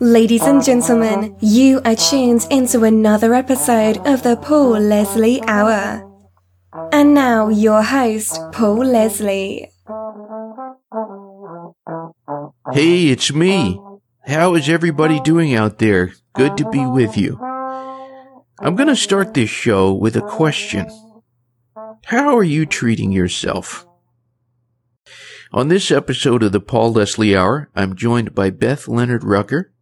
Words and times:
Ladies 0.00 0.42
and 0.42 0.64
gentlemen, 0.64 1.36
you 1.40 1.80
are 1.84 1.94
tuned 1.94 2.44
into 2.50 2.82
another 2.82 3.34
episode 3.34 3.98
of 4.08 4.24
the 4.24 4.36
Paul 4.36 4.80
Leslie 4.80 5.40
Hour. 5.46 6.04
And 6.90 7.14
now, 7.14 7.50
your 7.50 7.84
host, 7.84 8.40
Paul 8.50 8.84
Leslie. 8.84 9.70
Hey, 12.72 13.08
it's 13.10 13.32
me. 13.32 13.80
How 14.26 14.56
is 14.56 14.68
everybody 14.68 15.20
doing 15.20 15.54
out 15.54 15.78
there? 15.78 16.14
Good 16.34 16.56
to 16.56 16.68
be 16.70 16.84
with 16.84 17.16
you. 17.16 17.38
I'm 18.58 18.74
going 18.74 18.88
to 18.88 18.96
start 18.96 19.34
this 19.34 19.50
show 19.50 19.92
with 19.92 20.16
a 20.16 20.22
question. 20.22 20.90
How 22.06 22.36
are 22.36 22.42
you 22.42 22.66
treating 22.66 23.12
yourself? 23.12 23.86
On 25.52 25.66
this 25.66 25.90
episode 25.90 26.44
of 26.44 26.52
the 26.52 26.60
Paul 26.60 26.92
Leslie 26.92 27.36
Hour, 27.36 27.70
I'm 27.74 27.96
joined 27.96 28.36
by 28.36 28.50
Beth 28.50 28.86
Leonard 28.86 29.24
Rucker. 29.24 29.72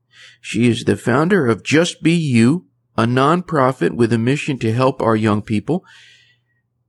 She 0.40 0.66
is 0.66 0.84
the 0.84 0.96
founder 0.96 1.46
of 1.46 1.62
Just 1.62 2.02
Be 2.02 2.14
You, 2.14 2.64
a 2.96 3.04
nonprofit 3.04 3.94
with 3.94 4.10
a 4.14 4.18
mission 4.18 4.58
to 4.60 4.72
help 4.72 5.02
our 5.02 5.14
young 5.14 5.42
people. 5.42 5.84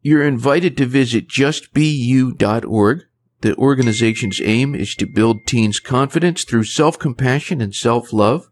You're 0.02 0.26
invited 0.26 0.78
to 0.78 0.86
visit 0.86 1.28
justbeyou.org. 1.28 3.02
The 3.42 3.56
organization's 3.58 4.40
aim 4.42 4.74
is 4.74 4.96
to 4.96 5.06
build 5.06 5.46
teens' 5.46 5.82
confidence 5.82 6.46
through 6.46 6.64
self-compassion 6.64 7.60
and 7.60 7.76
self-love. 7.76 8.50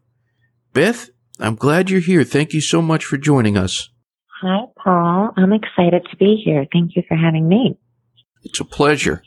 Beth, 0.74 1.08
I'm 1.40 1.54
glad 1.54 1.88
you're 1.88 2.00
here. 2.00 2.24
Thank 2.24 2.52
you 2.52 2.60
so 2.60 2.82
much 2.82 3.06
for 3.06 3.16
joining 3.16 3.56
us. 3.56 3.88
Hi, 4.42 4.66
Paul. 4.76 5.30
I'm 5.38 5.54
excited 5.54 6.06
to 6.10 6.16
be 6.18 6.36
here. 6.44 6.66
Thank 6.70 6.96
you 6.96 7.02
for 7.08 7.16
having 7.16 7.48
me. 7.48 7.78
It's 8.42 8.60
a 8.60 8.64
pleasure. 8.66 9.22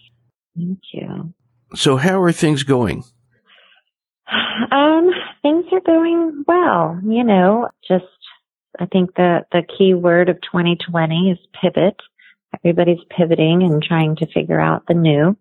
Thank 0.55 0.79
you. 0.93 1.33
So, 1.75 1.97
how 1.97 2.21
are 2.21 2.31
things 2.31 2.63
going? 2.63 3.03
Um, 4.71 5.09
things 5.41 5.65
are 5.71 5.81
going 5.81 6.43
well. 6.47 6.99
You 7.03 7.23
know, 7.23 7.69
just 7.87 8.05
I 8.79 8.85
think 8.85 9.15
the 9.15 9.45
the 9.51 9.63
key 9.77 9.93
word 9.93 10.29
of 10.29 10.41
2020 10.41 11.31
is 11.31 11.37
pivot. 11.61 11.95
Everybody's 12.53 13.03
pivoting 13.09 13.63
and 13.63 13.81
trying 13.81 14.17
to 14.17 14.27
figure 14.33 14.59
out 14.59 14.83
the 14.87 14.93
new, 14.93 15.37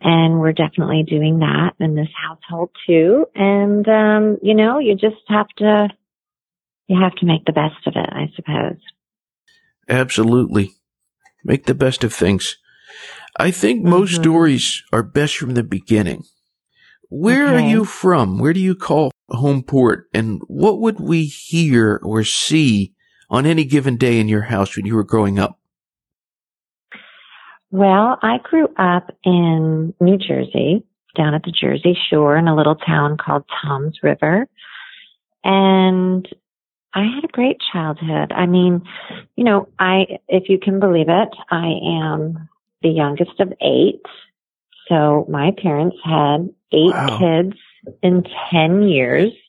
and 0.00 0.40
we're 0.40 0.52
definitely 0.52 1.02
doing 1.02 1.38
that 1.40 1.72
in 1.80 1.94
this 1.94 2.08
household 2.14 2.70
too. 2.86 3.26
And 3.34 3.88
um, 3.88 4.38
you 4.42 4.54
know, 4.54 4.78
you 4.78 4.94
just 4.94 5.22
have 5.28 5.48
to 5.58 5.88
you 6.86 7.00
have 7.00 7.14
to 7.16 7.26
make 7.26 7.44
the 7.46 7.52
best 7.52 7.86
of 7.86 7.94
it, 7.96 8.08
I 8.10 8.30
suppose. 8.36 8.78
Absolutely. 9.88 10.72
Make 11.44 11.66
the 11.66 11.74
best 11.74 12.04
of 12.04 12.12
things. 12.12 12.56
I 13.38 13.50
think 13.50 13.84
most 13.84 14.12
Mhm. 14.12 14.22
stories 14.22 14.82
are 14.92 15.02
best 15.02 15.36
from 15.36 15.54
the 15.54 15.64
beginning. 15.64 16.24
Where 17.10 17.46
are 17.54 17.60
you 17.60 17.84
from? 17.84 18.38
Where 18.38 18.52
do 18.52 18.60
you 18.60 18.74
call 18.74 19.10
home 19.28 19.62
port? 19.62 20.08
And 20.12 20.40
what 20.46 20.80
would 20.80 21.00
we 21.00 21.24
hear 21.24 22.00
or 22.02 22.24
see 22.24 22.92
on 23.30 23.46
any 23.46 23.64
given 23.64 23.96
day 23.96 24.18
in 24.20 24.28
your 24.28 24.42
house 24.42 24.76
when 24.76 24.86
you 24.86 24.94
were 24.94 25.04
growing 25.04 25.38
up? 25.38 25.58
Well, 27.70 28.18
I 28.22 28.38
grew 28.42 28.68
up 28.78 29.10
in 29.24 29.94
New 30.00 30.16
Jersey, 30.16 30.84
down 31.16 31.34
at 31.34 31.42
the 31.42 31.52
Jersey 31.52 31.96
Shore 32.10 32.36
in 32.36 32.48
a 32.48 32.54
little 32.54 32.76
town 32.76 33.16
called 33.16 33.44
Toms 33.62 33.98
River. 34.02 34.48
And 35.42 36.28
I 36.94 37.02
had 37.02 37.24
a 37.24 37.32
great 37.32 37.58
childhood. 37.72 38.32
I 38.32 38.46
mean, 38.46 38.82
you 39.36 39.44
know, 39.44 39.68
I, 39.78 40.18
if 40.28 40.48
you 40.48 40.58
can 40.58 40.78
believe 40.80 41.08
it, 41.08 41.28
I 41.50 41.72
am 41.84 42.48
the 42.84 42.90
youngest 42.90 43.40
of 43.40 43.52
eight. 43.60 44.02
So 44.88 45.26
my 45.28 45.50
parents 45.60 45.96
had 46.04 46.48
eight 46.72 46.94
Wow. 46.94 47.18
kids 47.18 47.56
in 48.02 48.24
10 48.52 48.82
years. 48.84 49.32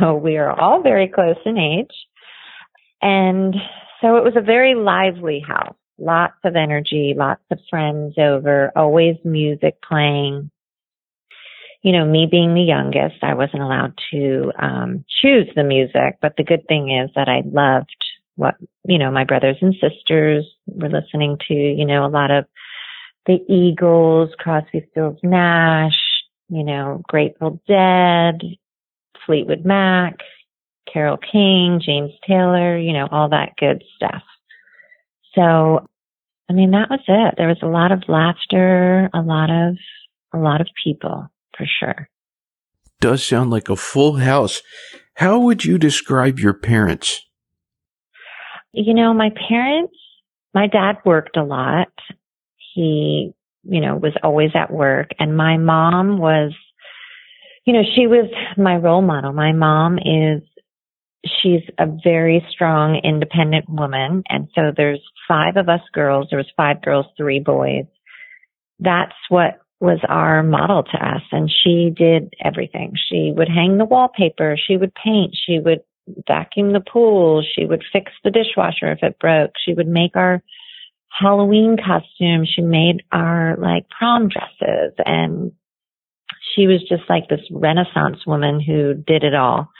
So 0.00 0.16
we 0.16 0.38
are 0.38 0.50
all 0.60 0.82
very 0.82 1.06
close 1.06 1.36
in 1.46 1.56
age. 1.56 1.94
And 3.00 3.54
so 4.00 4.16
it 4.16 4.24
was 4.24 4.34
a 4.34 4.40
very 4.40 4.74
lively 4.74 5.38
house. 5.38 5.76
Lots 5.98 6.34
of 6.42 6.56
energy, 6.56 7.14
lots 7.16 7.44
of 7.52 7.60
friends 7.70 8.14
over, 8.18 8.72
always 8.74 9.14
music 9.24 9.80
playing. 9.80 10.50
You 11.82 11.92
know, 11.92 12.04
me 12.04 12.26
being 12.28 12.54
the 12.54 12.60
youngest, 12.60 13.22
I 13.22 13.34
wasn't 13.34 13.62
allowed 13.62 13.96
to 14.10 14.50
um, 14.58 15.04
choose 15.22 15.48
the 15.54 15.62
music, 15.62 16.18
but 16.20 16.34
the 16.36 16.42
good 16.42 16.66
thing 16.66 16.90
is 16.90 17.10
that 17.14 17.28
I 17.28 17.42
loved 17.46 17.94
what, 18.38 18.54
you 18.86 18.98
know, 18.98 19.10
my 19.10 19.24
brothers 19.24 19.56
and 19.60 19.74
sisters 19.74 20.46
were 20.66 20.88
listening 20.88 21.38
to, 21.48 21.54
you 21.54 21.84
know, 21.84 22.06
a 22.06 22.08
lot 22.08 22.30
of 22.30 22.44
the 23.26 23.38
Eagles, 23.48 24.30
Crosby, 24.38 24.86
Stills, 24.92 25.18
Nash, 25.24 25.98
you 26.48 26.62
know, 26.62 27.02
Grateful 27.08 27.60
Dead, 27.66 28.40
Fleetwood 29.26 29.64
Mac, 29.64 30.18
Carole 30.90 31.18
King, 31.18 31.82
James 31.84 32.12
Taylor, 32.26 32.78
you 32.78 32.92
know, 32.92 33.08
all 33.10 33.28
that 33.30 33.56
good 33.58 33.82
stuff. 33.96 34.22
So, 35.34 35.84
I 36.48 36.52
mean, 36.52 36.70
that 36.70 36.88
was 36.88 37.00
it. 37.08 37.34
There 37.36 37.48
was 37.48 37.58
a 37.62 37.66
lot 37.66 37.90
of 37.90 38.04
laughter, 38.08 39.10
a 39.12 39.20
lot 39.20 39.50
of, 39.50 39.76
a 40.32 40.38
lot 40.38 40.60
of 40.60 40.68
people 40.82 41.28
for 41.56 41.66
sure. 41.80 42.08
Does 43.00 43.24
sound 43.24 43.50
like 43.50 43.68
a 43.68 43.76
full 43.76 44.16
house. 44.16 44.62
How 45.14 45.40
would 45.40 45.64
you 45.64 45.76
describe 45.76 46.38
your 46.38 46.54
parents? 46.54 47.27
You 48.72 48.94
know, 48.94 49.14
my 49.14 49.30
parents, 49.48 49.94
my 50.54 50.66
dad 50.66 50.96
worked 51.04 51.36
a 51.36 51.44
lot. 51.44 51.88
He, 52.74 53.32
you 53.64 53.80
know, 53.80 53.96
was 53.96 54.14
always 54.22 54.50
at 54.54 54.72
work 54.72 55.10
and 55.18 55.36
my 55.36 55.56
mom 55.56 56.18
was, 56.18 56.52
you 57.64 57.72
know, 57.72 57.82
she 57.94 58.06
was 58.06 58.30
my 58.56 58.76
role 58.76 59.02
model. 59.02 59.32
My 59.32 59.52
mom 59.52 59.98
is, 59.98 60.42
she's 61.42 61.62
a 61.78 61.86
very 62.02 62.46
strong, 62.50 63.00
independent 63.02 63.68
woman. 63.68 64.22
And 64.28 64.48
so 64.54 64.72
there's 64.76 65.02
five 65.26 65.56
of 65.56 65.68
us 65.68 65.80
girls. 65.92 66.28
There 66.30 66.38
was 66.38 66.50
five 66.56 66.82
girls, 66.82 67.06
three 67.16 67.40
boys. 67.40 67.84
That's 68.78 69.14
what 69.28 69.60
was 69.80 69.98
our 70.08 70.42
model 70.42 70.82
to 70.82 70.96
us. 70.96 71.22
And 71.30 71.50
she 71.50 71.92
did 71.94 72.34
everything. 72.42 72.94
She 73.10 73.32
would 73.36 73.48
hang 73.48 73.78
the 73.78 73.84
wallpaper. 73.84 74.56
She 74.56 74.76
would 74.76 74.92
paint. 74.94 75.36
She 75.46 75.58
would 75.58 75.80
vacuum 76.26 76.72
the 76.72 76.80
pool. 76.80 77.44
She 77.54 77.64
would 77.64 77.84
fix 77.92 78.12
the 78.24 78.30
dishwasher 78.30 78.92
if 78.92 79.02
it 79.02 79.18
broke. 79.18 79.52
She 79.64 79.74
would 79.74 79.88
make 79.88 80.16
our 80.16 80.42
Halloween 81.10 81.76
costumes. 81.76 82.52
She 82.54 82.62
made 82.62 83.02
our 83.12 83.56
like 83.58 83.88
prom 83.88 84.28
dresses 84.28 84.94
and 85.04 85.52
she 86.54 86.66
was 86.66 86.80
just 86.88 87.02
like 87.08 87.28
this 87.28 87.40
renaissance 87.50 88.26
woman 88.26 88.60
who 88.60 88.94
did 88.94 89.24
it 89.24 89.34
all. 89.34 89.70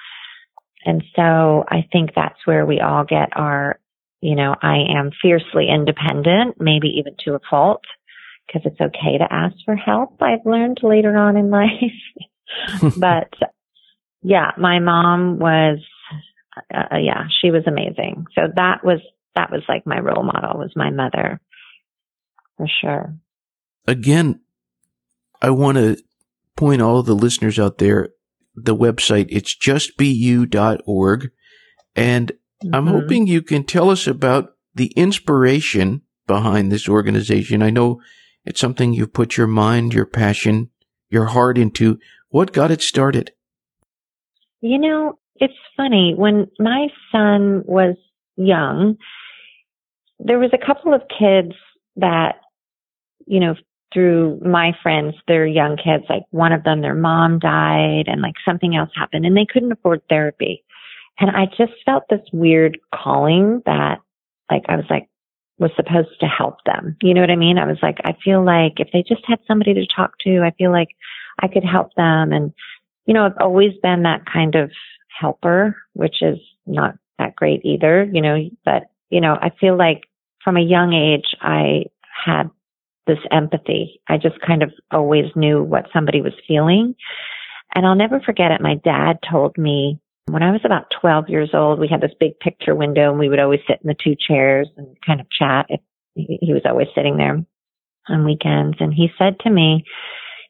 And 0.84 1.02
so 1.16 1.64
I 1.68 1.86
think 1.92 2.10
that's 2.14 2.46
where 2.46 2.64
we 2.64 2.80
all 2.80 3.04
get 3.04 3.30
our, 3.36 3.80
you 4.20 4.34
know, 4.34 4.54
I 4.62 4.78
am 4.96 5.10
fiercely 5.20 5.68
independent, 5.68 6.60
maybe 6.60 6.88
even 6.98 7.14
to 7.24 7.34
a 7.34 7.40
fault 7.50 7.82
because 8.46 8.62
it's 8.64 8.80
okay 8.80 9.18
to 9.18 9.32
ask 9.32 9.54
for 9.64 9.76
help. 9.76 10.22
I've 10.22 10.46
learned 10.46 10.78
later 10.82 11.16
on 11.16 11.36
in 11.36 11.50
life. 11.50 12.92
but 12.96 13.32
yeah, 14.22 14.52
my 14.56 14.78
mom 14.78 15.38
was, 15.38 15.78
uh, 16.74 16.96
yeah, 16.98 17.24
she 17.40 17.50
was 17.50 17.64
amazing. 17.66 18.26
So 18.34 18.42
that 18.56 18.84
was, 18.84 19.00
that 19.34 19.50
was 19.50 19.62
like 19.68 19.86
my 19.86 19.98
role 19.98 20.24
model 20.24 20.58
was 20.58 20.72
my 20.74 20.90
mother 20.90 21.40
for 22.56 22.66
sure. 22.80 23.14
Again, 23.86 24.40
I 25.40 25.50
want 25.50 25.78
to 25.78 25.96
point 26.56 26.82
all 26.82 27.02
the 27.02 27.14
listeners 27.14 27.58
out 27.58 27.78
there 27.78 28.10
the 28.64 28.76
website. 28.76 29.26
It's 29.30 29.56
justbeyou.org. 29.56 31.30
And 31.94 32.32
I'm 32.72 32.86
Mhm. 32.86 32.90
hoping 32.90 33.26
you 33.26 33.42
can 33.42 33.64
tell 33.64 33.90
us 33.90 34.06
about 34.06 34.54
the 34.74 34.88
inspiration 34.96 36.02
behind 36.26 36.70
this 36.70 36.88
organization. 36.88 37.62
I 37.62 37.70
know 37.70 38.00
it's 38.44 38.60
something 38.60 38.92
you've 38.92 39.12
put 39.12 39.36
your 39.36 39.46
mind, 39.46 39.94
your 39.94 40.06
passion, 40.06 40.70
your 41.08 41.26
heart 41.26 41.56
into. 41.56 41.98
What 42.30 42.52
got 42.52 42.70
it 42.70 42.82
started? 42.82 43.32
You 44.60 44.78
know, 44.78 45.17
it's 45.40 45.54
funny. 45.76 46.14
When 46.16 46.48
my 46.58 46.88
son 47.12 47.62
was 47.66 47.96
young, 48.36 48.96
there 50.18 50.38
was 50.38 50.50
a 50.52 50.66
couple 50.66 50.94
of 50.94 51.02
kids 51.18 51.54
that, 51.96 52.36
you 53.26 53.40
know, 53.40 53.54
through 53.92 54.40
my 54.44 54.72
friends, 54.82 55.14
they're 55.26 55.46
young 55.46 55.76
kids, 55.76 56.04
like 56.10 56.24
one 56.30 56.52
of 56.52 56.62
them, 56.64 56.82
their 56.82 56.94
mom 56.94 57.38
died 57.38 58.04
and 58.06 58.20
like 58.20 58.34
something 58.44 58.76
else 58.76 58.90
happened 58.94 59.24
and 59.24 59.36
they 59.36 59.46
couldn't 59.50 59.72
afford 59.72 60.02
therapy. 60.08 60.62
And 61.18 61.30
I 61.30 61.46
just 61.46 61.72
felt 61.86 62.04
this 62.10 62.20
weird 62.32 62.78
calling 62.94 63.62
that 63.66 64.00
like 64.50 64.64
I 64.68 64.76
was 64.76 64.84
like, 64.90 65.08
was 65.58 65.70
supposed 65.74 66.20
to 66.20 66.26
help 66.26 66.58
them. 66.64 66.96
You 67.02 67.14
know 67.14 67.20
what 67.20 67.30
I 67.30 67.36
mean? 67.36 67.58
I 67.58 67.66
was 67.66 67.78
like, 67.82 67.98
I 68.04 68.14
feel 68.24 68.44
like 68.44 68.74
if 68.78 68.88
they 68.92 69.02
just 69.02 69.22
had 69.26 69.40
somebody 69.46 69.74
to 69.74 69.86
talk 69.86 70.12
to, 70.20 70.42
I 70.44 70.52
feel 70.52 70.70
like 70.70 70.90
I 71.40 71.48
could 71.48 71.64
help 71.64 71.94
them. 71.94 72.32
And, 72.32 72.52
you 73.06 73.14
know, 73.14 73.26
I've 73.26 73.38
always 73.40 73.72
been 73.82 74.04
that 74.04 74.24
kind 74.32 74.54
of 74.54 74.70
helper, 75.18 75.76
which 75.94 76.16
is 76.22 76.38
not 76.66 76.94
that 77.18 77.36
great 77.36 77.64
either, 77.64 78.08
you 78.12 78.20
know, 78.20 78.36
but, 78.64 78.90
you 79.10 79.20
know, 79.20 79.34
I 79.34 79.50
feel 79.60 79.76
like 79.76 80.04
from 80.44 80.56
a 80.56 80.62
young 80.62 80.92
age, 80.92 81.34
I 81.40 81.84
had 82.24 82.50
this 83.06 83.18
empathy. 83.30 84.00
I 84.08 84.18
just 84.18 84.40
kind 84.46 84.62
of 84.62 84.72
always 84.90 85.24
knew 85.34 85.62
what 85.62 85.86
somebody 85.92 86.20
was 86.20 86.34
feeling. 86.46 86.94
And 87.74 87.86
I'll 87.86 87.96
never 87.96 88.20
forget 88.20 88.52
it. 88.52 88.60
My 88.60 88.76
dad 88.76 89.18
told 89.28 89.58
me 89.58 89.98
when 90.26 90.42
I 90.42 90.52
was 90.52 90.60
about 90.64 90.92
12 91.00 91.28
years 91.28 91.50
old, 91.54 91.80
we 91.80 91.88
had 91.88 92.00
this 92.00 92.14
big 92.20 92.38
picture 92.38 92.74
window 92.74 93.10
and 93.10 93.18
we 93.18 93.28
would 93.28 93.40
always 93.40 93.60
sit 93.66 93.80
in 93.82 93.88
the 93.88 93.96
two 94.02 94.14
chairs 94.14 94.68
and 94.76 94.96
kind 95.04 95.20
of 95.20 95.26
chat. 95.30 95.66
he 96.14 96.52
was 96.52 96.62
always 96.66 96.88
sitting 96.94 97.16
there 97.16 97.42
on 98.08 98.24
weekends. 98.24 98.76
And 98.80 98.92
he 98.92 99.08
said 99.18 99.40
to 99.40 99.50
me, 99.50 99.84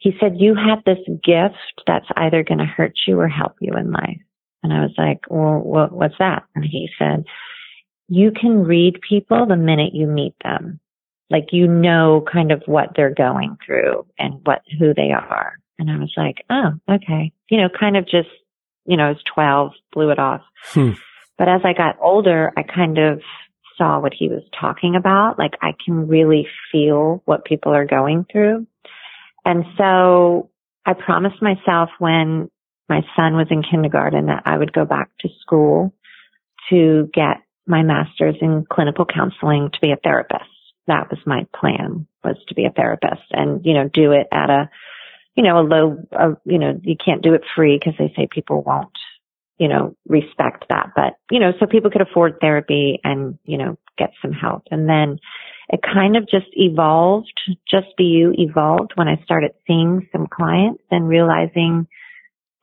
he 0.01 0.13
said, 0.21 0.37
you 0.39 0.55
have 0.55 0.85
this 0.85 0.99
gift 1.25 1.83
that's 1.87 2.07
either 2.17 2.45
going 2.45 2.59
to 2.59 2.65
hurt 2.65 2.95
you 3.07 3.19
or 3.19 3.29
help 3.29 3.57
you 3.61 3.73
in 3.75 3.91
life. 3.93 4.21
And 4.69 4.79
I 4.79 4.83
was 4.83 4.95
like, 4.99 5.21
well, 5.31 5.59
what, 5.59 5.93
what's 5.93 6.19
that? 6.19 6.45
And 6.55 6.63
he 6.63 6.91
said, 6.99 7.25
you 8.09 8.33
can 8.33 8.65
read 8.65 9.01
people 9.07 9.47
the 9.47 9.57
minute 9.57 9.95
you 9.95 10.07
meet 10.07 10.35
them. 10.43 10.79
Like 11.31 11.49
you 11.53 11.67
know 11.67 12.25
kind 12.31 12.53
of 12.53 12.63
what 12.67 12.91
they're 12.95 13.15
going 13.15 13.57
through 13.65 14.07
and 14.19 14.41
what, 14.45 14.63
who 14.79 14.93
they 14.95 15.13
are. 15.13 15.55
And 15.79 15.91
I 15.91 15.99
was 15.99 16.13
like, 16.17 16.45
oh, 16.51 16.73
okay. 16.91 17.33
You 17.51 17.59
know, 17.59 17.69
kind 17.69 17.97
of 17.97 18.05
just, 18.05 18.29
you 18.85 18.97
know, 18.99 19.05
I 19.05 19.09
was 19.11 19.23
12, 19.35 19.73
blew 19.93 20.11
it 20.11 20.19
off. 20.19 20.43
Hmm. 20.67 20.93
But 21.39 21.49
as 21.49 21.63
I 21.65 21.73
got 21.73 21.97
older, 22.01 22.53
I 22.57 22.63
kind 22.63 22.99
of 22.99 23.23
saw 23.79 24.01
what 24.01 24.13
he 24.13 24.29
was 24.29 24.43
talking 24.59 24.97
about. 24.97 25.39
Like 25.39 25.55
I 25.63 25.73
can 25.83 26.09
really 26.09 26.47
feel 26.73 27.23
what 27.25 27.45
people 27.45 27.73
are 27.73 27.87
going 27.87 28.27
through. 28.31 28.67
And 29.47 29.65
so 29.79 30.51
I 30.85 30.93
promised 30.93 31.41
myself 31.41 31.91
when 31.99 32.51
my 32.89 33.03
son 33.17 33.35
was 33.35 33.49
in 33.51 33.63
kindergarten 33.63 34.27
that 34.27 34.43
I 34.47 34.57
would 34.57 34.73
go 34.73 34.85
back 34.85 35.11
to 35.21 35.29
school 35.41 35.93
to 36.71 37.09
get 37.13 37.39
my 37.67 37.83
master's 37.83 38.37
in 38.41 38.65
clinical 38.71 39.05
counseling 39.05 39.71
to 39.73 39.79
be 39.81 39.93
a 39.93 39.97
therapist. 39.97 40.45
That 40.87 41.11
was 41.11 41.19
my 41.27 41.47
plan 41.55 42.07
was 42.25 42.37
to 42.49 42.55
be 42.55 42.65
a 42.65 42.71
therapist 42.71 43.25
and, 43.31 43.65
you 43.65 43.75
know, 43.75 43.89
do 43.93 44.13
it 44.13 44.27
at 44.33 44.49
a, 44.49 44.71
you 45.37 45.43
know, 45.43 45.61
a 45.61 45.63
low, 45.63 45.99
a, 46.13 46.31
you 46.45 46.59
know, 46.59 46.81
you 46.83 46.97
can't 47.03 47.23
do 47.23 47.35
it 47.35 47.43
free 47.55 47.79
because 47.79 47.95
they 47.99 48.13
say 48.17 48.27
people 48.31 48.63
won't, 48.63 48.89
you 49.59 49.69
know, 49.69 49.95
respect 50.07 50.65
that. 50.71 50.91
But, 50.97 51.15
you 51.31 51.41
know, 51.41 51.53
so 51.61 51.67
people 51.67 51.91
could 51.91 52.01
afford 52.01 52.41
therapy 52.41 53.01
and, 53.05 53.39
you 53.45 53.59
know, 53.59 53.77
get 53.99 54.13
some 54.23 54.33
help. 54.33 54.63
And 54.71 54.89
then 54.89 55.19
it 55.69 55.81
kind 55.83 56.17
of 56.17 56.27
just 56.29 56.47
evolved, 56.53 57.39
just 57.71 57.89
be 57.99 58.05
you 58.05 58.33
evolved 58.39 58.93
when 58.95 59.09
I 59.09 59.21
started 59.25 59.53
seeing 59.67 60.09
some 60.11 60.27
clients 60.27 60.83
and 60.91 61.07
realizing 61.07 61.87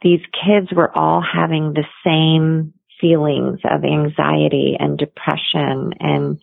these 0.05 0.21
kids 0.45 0.67
were 0.71 0.95
all 0.95 1.19
having 1.19 1.73
the 1.73 1.83
same 2.05 2.75
feelings 3.01 3.59
of 3.65 3.83
anxiety 3.83 4.77
and 4.79 4.99
depression 4.99 5.93
and, 5.99 6.39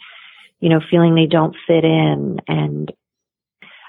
you 0.58 0.68
know, 0.68 0.80
feeling 0.90 1.14
they 1.14 1.28
don't 1.30 1.54
fit 1.68 1.84
in. 1.84 2.40
And 2.48 2.92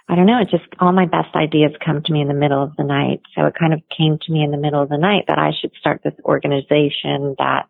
I 0.08 0.16
don't 0.16 0.28
know, 0.28 0.40
it 0.40 0.52
just, 0.52 0.66
all 0.80 0.92
my 0.92 1.08
best 1.08 1.36
ideas 1.36 1.72
come 1.84 2.04
to 2.04 2.14
me 2.14 2.22
in 2.22 2.28
the 2.28 2.36
middle 2.36 2.62
of 2.62 2.76
the 2.78 2.84
night. 2.84 3.22
So 3.36 3.48
it 3.48 3.56
kind 3.60 3.74
of 3.74 3.82
came 3.98 4.20
to 4.22 4.32
me 4.32 4.44
in 4.44 4.52
the 4.52 4.58
middle 4.58 4.82
of 4.82 4.90
the 4.90 5.00
night 5.00 5.24
that 5.28 5.40
I 5.40 5.50
should 5.60 5.72
start 5.80 6.02
this 6.04 6.14
organization 6.24 7.34
that 7.40 7.66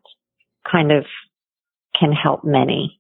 kind 0.70 0.92
of 0.92 1.06
can 1.98 2.12
help 2.12 2.44
many, 2.44 3.00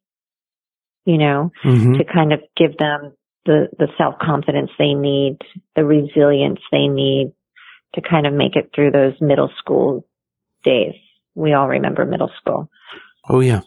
you 1.03 1.17
know, 1.17 1.51
mm-hmm. 1.61 1.95
to 1.95 2.05
kind 2.05 2.31
of 2.31 2.39
give 2.55 2.77
them 2.77 3.17
the, 3.45 3.67
the 3.77 3.89
self 3.97 4.15
confidence 4.17 4.71
they 4.79 4.93
need, 4.93 5.39
the 5.75 5.83
resilience 5.83 6.61
they 6.71 6.87
need 6.87 7.33
to 7.95 8.01
kind 8.01 8.25
of 8.25 8.33
make 8.33 8.55
it 8.55 8.71
through 8.73 8.91
those 8.91 9.13
middle 9.21 9.49
school 9.59 10.05
days 10.63 10.95
we 11.35 11.53
all 11.53 11.67
remember 11.67 12.05
middle 12.05 12.31
school. 12.39 12.69
Oh 13.27 13.39
yeah. 13.39 13.61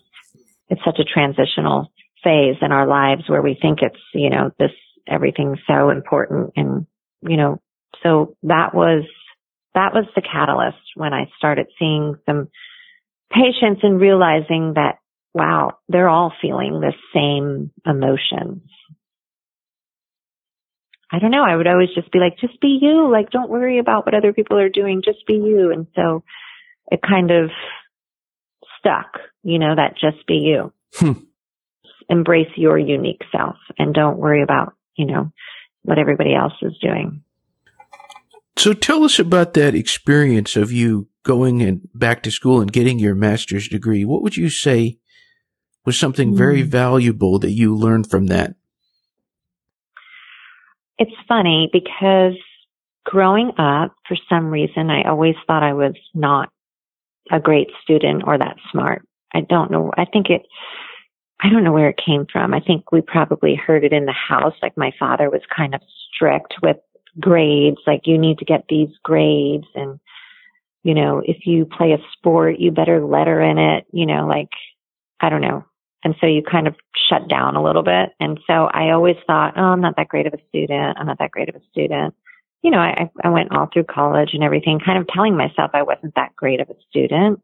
It's 0.69 0.81
such 0.85 0.99
a 0.99 1.05
transitional 1.05 1.93
phase 2.23 2.57
in 2.61 2.73
our 2.73 2.87
lives 2.87 3.29
where 3.29 3.43
we 3.43 3.57
think 3.61 3.81
it's, 3.83 4.01
you 4.15 4.31
know, 4.31 4.51
this, 4.59 4.73
everything's 5.07 5.59
so 5.67 5.91
important. 5.91 6.53
And, 6.57 6.87
you 7.23 7.37
know, 7.37 7.61
so 8.03 8.37
that 8.43 8.75
was, 8.75 9.05
that 9.75 9.93
was 9.95 10.07
the 10.15 10.23
catalyst 10.23 10.79
when 10.95 11.13
I 11.13 11.27
started 11.39 11.67
seeing 11.79 12.17
some 12.27 12.49
patients 13.31 13.81
and 13.83 14.01
realizing 14.01 14.75
that, 14.75 14.99
wow, 15.35 15.79
they're 15.89 16.09
all 16.09 16.33
feeling 16.41 16.81
the 16.81 16.95
same 17.15 17.71
emotions. 17.85 18.63
I 21.13 21.19
don't 21.21 21.31
know. 21.31 21.45
I 21.45 21.55
would 21.55 21.69
always 21.69 21.91
just 21.95 22.11
be 22.11 22.19
like, 22.19 22.39
just 22.39 22.61
be 22.61 22.79
you. 22.81 23.11
Like, 23.11 23.31
don't 23.31 23.51
worry 23.51 23.79
about 23.79 24.05
what 24.07 24.15
other 24.15 24.33
people 24.33 24.59
are 24.59 24.69
doing. 24.69 25.03
Just 25.05 25.27
be 25.27 25.35
you. 25.35 25.71
And 25.73 25.87
so 25.95 26.25
it 26.91 27.01
kind 27.07 27.31
of 27.31 27.51
stuck, 28.79 29.21
you 29.43 29.59
know, 29.59 29.75
that 29.77 29.95
just 30.01 30.27
be 30.27 30.35
you. 30.35 30.73
Hmm. 30.95 31.25
Embrace 32.09 32.51
your 32.57 32.79
unique 32.79 33.23
self 33.31 33.57
and 33.79 33.95
don't 33.95 34.19
worry 34.19 34.43
about, 34.43 34.75
you 34.97 35.07
know, 35.07 35.33
what 35.83 35.99
everybody 35.99 36.35
else 36.35 36.55
is 36.63 36.77
doing. 36.81 37.23
So 38.57 38.73
tell 38.73 39.05
us 39.05 39.19
about 39.19 39.55
that 39.55 39.75
experience 39.75 40.57
of 40.57 40.73
you 40.73 41.09
going 41.23 41.63
and 41.63 41.89
back 41.95 42.23
to 42.23 42.31
school 42.31 42.61
and 42.61 42.73
getting 42.73 42.99
your 42.99 43.15
master's 43.15 43.69
degree. 43.69 44.05
What 44.05 44.23
would 44.23 44.37
you 44.37 44.49
say 44.49 44.99
was 45.85 45.99
something 45.99 46.35
very 46.35 46.63
valuable 46.63 47.39
that 47.41 47.53
you 47.53 47.75
learned 47.77 48.11
from 48.11 48.27
that? 48.27 48.57
It's 50.99 51.13
funny 51.29 51.69
because 51.73 52.35
growing 53.05 53.53
up, 53.59 53.95
for 54.09 54.17
some 54.29 54.47
reason, 54.47 54.91
I 54.91 55.03
always 55.09 55.37
thought 55.47 55.63
I 55.63 55.75
was 55.75 55.95
not 56.15 56.51
a 57.31 57.41
great 57.41 57.69
student 57.83 58.23
or 58.27 58.39
that 58.39 58.57
smart. 58.71 59.07
I 59.35 59.41
don't 59.43 59.71
know. 59.71 59.93
I 59.97 60.05
think 60.05 60.31
it, 60.31 60.43
I 61.41 61.51
don't 61.51 61.65
know 61.65 61.73
where 61.73 61.89
it 61.91 62.01
came 62.05 62.27
from. 62.33 62.55
I 62.55 62.61
think 62.61 62.91
we 62.93 63.01
probably 63.01 63.55
heard 63.55 63.85
it 63.85 63.93
in 63.93 64.07
the 64.07 64.13
house. 64.13 64.55
Like 64.63 64.77
my 64.77 64.93
father 64.99 65.29
was 65.29 65.43
kind 65.55 65.75
of 65.75 65.81
strict 66.15 66.55
with 66.63 66.77
grades, 67.21 67.79
like 67.87 68.03
you 68.07 68.19
need 68.19 68.39
to 68.39 68.45
get 68.45 68.65
these 68.69 68.91
grades 69.03 69.67
and, 69.75 69.99
you 70.83 70.95
know, 70.95 71.21
if 71.25 71.47
you 71.47 71.67
play 71.67 71.93
a 71.93 71.99
sport, 72.13 72.59
you 72.59 72.71
better 72.71 73.05
letter 73.05 73.41
in 73.41 73.59
it, 73.59 73.87
you 73.93 74.07
know, 74.07 74.27
like, 74.27 74.51
I 75.21 75.29
don't 75.29 75.41
know. 75.41 75.65
And 76.07 76.15
so 76.21 76.27
you 76.27 76.43
kind 76.43 76.69
of 76.69 76.77
shut 77.11 77.29
down 77.29 77.57
a 77.57 77.63
little 77.63 77.83
bit. 77.83 78.11
And 78.21 78.39
so 78.47 78.53
I 78.73 78.93
always 78.93 79.17
thought, 79.27 79.55
oh, 79.57 79.63
I'm 79.63 79.81
not 79.81 79.97
that 79.97 80.09
great 80.09 80.27
of 80.27 80.35
a 80.35 80.49
student. 80.49 80.97
I'm 80.99 81.07
not 81.07 81.19
that 81.19 81.33
great 81.33 81.49
of 81.49 81.57
a 81.57 81.61
student 81.71 82.15
you 82.67 82.73
know, 82.73 82.79
I, 82.79 83.09
I 83.23 83.29
went 83.29 83.53
all 83.53 83.69
through 83.73 83.85
college 83.85 84.31
and 84.33 84.43
everything, 84.43 84.81
kind 84.85 84.99
of 84.99 85.07
telling 85.07 85.37
myself 85.37 85.71
I 85.73 85.83
wasn't 85.83 86.17
that 86.17 86.35
great 86.35 86.61
of 86.61 86.69
a 86.69 86.75
student. 86.91 87.41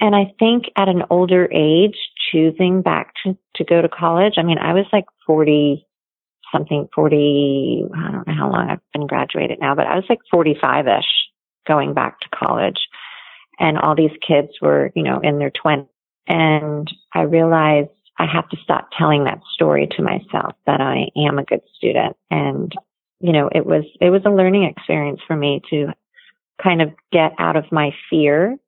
And 0.00 0.14
I 0.14 0.32
think 0.38 0.64
at 0.76 0.88
an 0.88 1.02
older 1.08 1.48
age, 1.52 1.96
choosing 2.32 2.82
back 2.82 3.12
to, 3.22 3.36
to 3.56 3.64
go 3.64 3.80
to 3.80 3.88
college, 3.88 4.34
I 4.38 4.42
mean, 4.42 4.58
I 4.58 4.72
was 4.72 4.86
like 4.92 5.04
40 5.26 5.86
something, 6.52 6.88
40, 6.94 7.84
I 7.96 8.12
don't 8.12 8.26
know 8.26 8.34
how 8.34 8.50
long 8.50 8.70
I've 8.70 8.80
been 8.92 9.06
graduated 9.06 9.58
now, 9.60 9.74
but 9.74 9.86
I 9.86 9.96
was 9.96 10.04
like 10.08 10.20
45 10.30 10.86
ish 10.86 11.04
going 11.66 11.94
back 11.94 12.20
to 12.20 12.28
college. 12.34 12.78
And 13.58 13.78
all 13.78 13.94
these 13.96 14.16
kids 14.26 14.50
were, 14.60 14.90
you 14.94 15.02
know, 15.04 15.20
in 15.20 15.38
their 15.38 15.50
20s. 15.50 15.88
And 16.26 16.90
I 17.12 17.22
realized 17.22 17.90
I 18.18 18.26
have 18.32 18.48
to 18.50 18.56
stop 18.62 18.88
telling 18.96 19.24
that 19.24 19.40
story 19.54 19.88
to 19.96 20.02
myself 20.02 20.54
that 20.66 20.80
I 20.80 21.06
am 21.16 21.38
a 21.38 21.44
good 21.44 21.62
student 21.76 22.16
and 22.30 22.72
you 23.24 23.32
know, 23.32 23.48
it 23.50 23.64
was, 23.64 23.84
it 24.02 24.10
was 24.10 24.20
a 24.26 24.30
learning 24.30 24.64
experience 24.64 25.18
for 25.26 25.34
me 25.34 25.62
to 25.70 25.86
kind 26.62 26.82
of 26.82 26.90
get 27.10 27.32
out 27.38 27.56
of 27.56 27.64
my 27.72 27.90
fear 28.10 28.58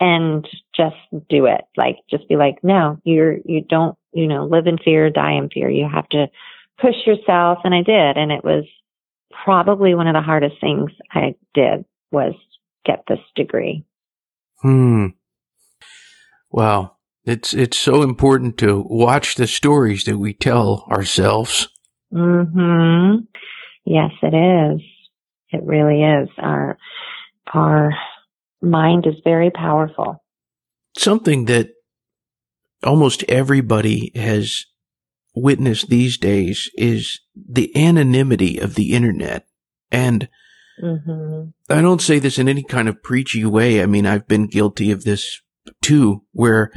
and 0.00 0.44
just 0.76 0.96
do 1.30 1.46
it. 1.46 1.60
Like, 1.76 1.98
just 2.10 2.28
be 2.28 2.34
like, 2.34 2.56
no, 2.64 2.98
you're, 3.04 3.36
you 3.44 3.60
don't, 3.60 3.96
you 4.12 4.26
know, 4.26 4.46
live 4.46 4.66
in 4.66 4.78
fear, 4.78 5.10
die 5.10 5.34
in 5.34 5.48
fear. 5.48 5.70
You 5.70 5.88
have 5.88 6.08
to 6.08 6.26
push 6.80 6.96
yourself. 7.06 7.58
And 7.62 7.72
I 7.72 7.82
did. 7.82 8.16
And 8.16 8.32
it 8.32 8.42
was 8.42 8.64
probably 9.44 9.94
one 9.94 10.08
of 10.08 10.14
the 10.14 10.22
hardest 10.22 10.56
things 10.60 10.90
I 11.12 11.36
did 11.54 11.84
was 12.10 12.34
get 12.84 13.04
this 13.06 13.20
degree. 13.36 13.84
Hmm. 14.60 15.06
Wow. 16.52 16.96
It's, 17.24 17.54
it's 17.54 17.78
so 17.78 18.02
important 18.02 18.58
to 18.58 18.84
watch 18.86 19.36
the 19.36 19.46
stories 19.46 20.04
that 20.04 20.18
we 20.18 20.34
tell 20.34 20.86
ourselves. 20.90 21.68
Hmm. 22.12 23.16
Yes, 23.84 24.10
it 24.22 24.34
is. 24.34 24.80
It 25.50 25.62
really 25.64 26.02
is. 26.02 26.28
Our 26.38 26.78
our 27.52 27.92
mind 28.62 29.06
is 29.06 29.14
very 29.24 29.50
powerful. 29.50 30.22
Something 30.96 31.46
that 31.46 31.70
almost 32.82 33.24
everybody 33.24 34.12
has 34.14 34.64
witnessed 35.34 35.88
these 35.88 36.16
days 36.16 36.70
is 36.76 37.20
the 37.34 37.74
anonymity 37.76 38.58
of 38.58 38.74
the 38.74 38.92
internet. 38.92 39.46
And 39.90 40.28
mm-hmm. 40.82 41.50
I 41.68 41.80
don't 41.82 42.02
say 42.02 42.18
this 42.18 42.38
in 42.38 42.48
any 42.48 42.62
kind 42.62 42.88
of 42.88 43.02
preachy 43.02 43.44
way. 43.44 43.82
I 43.82 43.86
mean, 43.86 44.06
I've 44.06 44.28
been 44.28 44.46
guilty 44.46 44.90
of 44.90 45.04
this 45.04 45.40
too, 45.80 46.22
where 46.32 46.70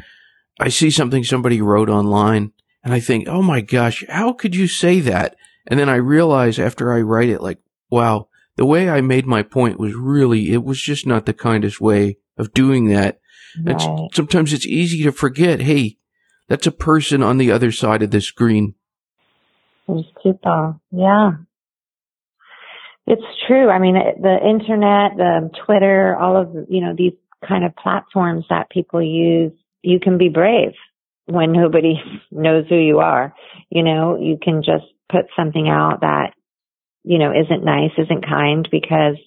I 0.59 0.69
see 0.69 0.89
something 0.89 1.23
somebody 1.23 1.61
wrote 1.61 1.89
online 1.89 2.51
and 2.83 2.93
I 2.93 2.99
think, 2.99 3.27
oh 3.27 3.41
my 3.41 3.61
gosh, 3.61 4.03
how 4.07 4.33
could 4.33 4.55
you 4.55 4.67
say 4.67 4.99
that? 5.01 5.35
And 5.67 5.79
then 5.79 5.89
I 5.89 5.95
realize 5.95 6.59
after 6.59 6.93
I 6.93 7.01
write 7.01 7.29
it, 7.29 7.41
like, 7.41 7.59
wow, 7.89 8.29
the 8.55 8.65
way 8.65 8.89
I 8.89 9.01
made 9.01 9.25
my 9.25 9.43
point 9.43 9.79
was 9.79 9.95
really, 9.95 10.51
it 10.51 10.63
was 10.63 10.81
just 10.81 11.05
not 11.05 11.25
the 11.25 11.33
kindest 11.33 11.81
way 11.81 12.17
of 12.37 12.53
doing 12.53 12.89
that. 12.89 13.19
Right. 13.63 13.81
And 13.81 14.09
sometimes 14.13 14.53
it's 14.53 14.67
easy 14.67 15.03
to 15.03 15.11
forget, 15.11 15.61
hey, 15.61 15.97
that's 16.47 16.67
a 16.67 16.71
person 16.71 17.23
on 17.23 17.37
the 17.37 17.51
other 17.51 17.71
side 17.71 18.03
of 18.03 18.11
the 18.11 18.21
screen. 18.21 18.75
There's 19.87 20.05
people. 20.21 20.79
Yeah. 20.91 21.31
It's 23.07 23.21
true. 23.47 23.69
I 23.69 23.79
mean, 23.79 23.95
the 23.95 24.37
internet, 24.43 25.17
the 25.17 25.51
Twitter, 25.65 26.15
all 26.15 26.37
of, 26.37 26.55
you 26.69 26.81
know, 26.81 26.93
these 26.97 27.13
kind 27.47 27.63
of 27.63 27.75
platforms 27.75 28.45
that 28.49 28.69
people 28.69 29.01
use, 29.01 29.51
you 29.81 29.99
can 29.99 30.17
be 30.17 30.29
brave 30.29 30.73
when 31.25 31.51
nobody 31.51 31.95
knows 32.31 32.65
who 32.69 32.77
you 32.77 32.99
are. 32.99 33.33
You 33.69 33.83
know, 33.83 34.17
you 34.19 34.37
can 34.41 34.63
just 34.63 34.85
put 35.11 35.25
something 35.35 35.69
out 35.69 36.01
that, 36.01 36.33
you 37.03 37.19
know, 37.19 37.31
isn't 37.31 37.63
nice, 37.63 37.91
isn't 37.97 38.27
kind 38.27 38.67
because 38.71 39.17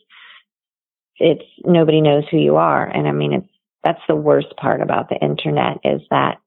it's 1.16 1.44
nobody 1.64 2.00
knows 2.00 2.24
who 2.30 2.38
you 2.38 2.56
are. 2.56 2.84
And 2.84 3.06
I 3.06 3.12
mean, 3.12 3.32
it's, 3.32 3.48
that's 3.84 4.00
the 4.08 4.16
worst 4.16 4.48
part 4.60 4.80
about 4.80 5.08
the 5.08 5.16
internet 5.16 5.78
is 5.84 6.02
that, 6.10 6.38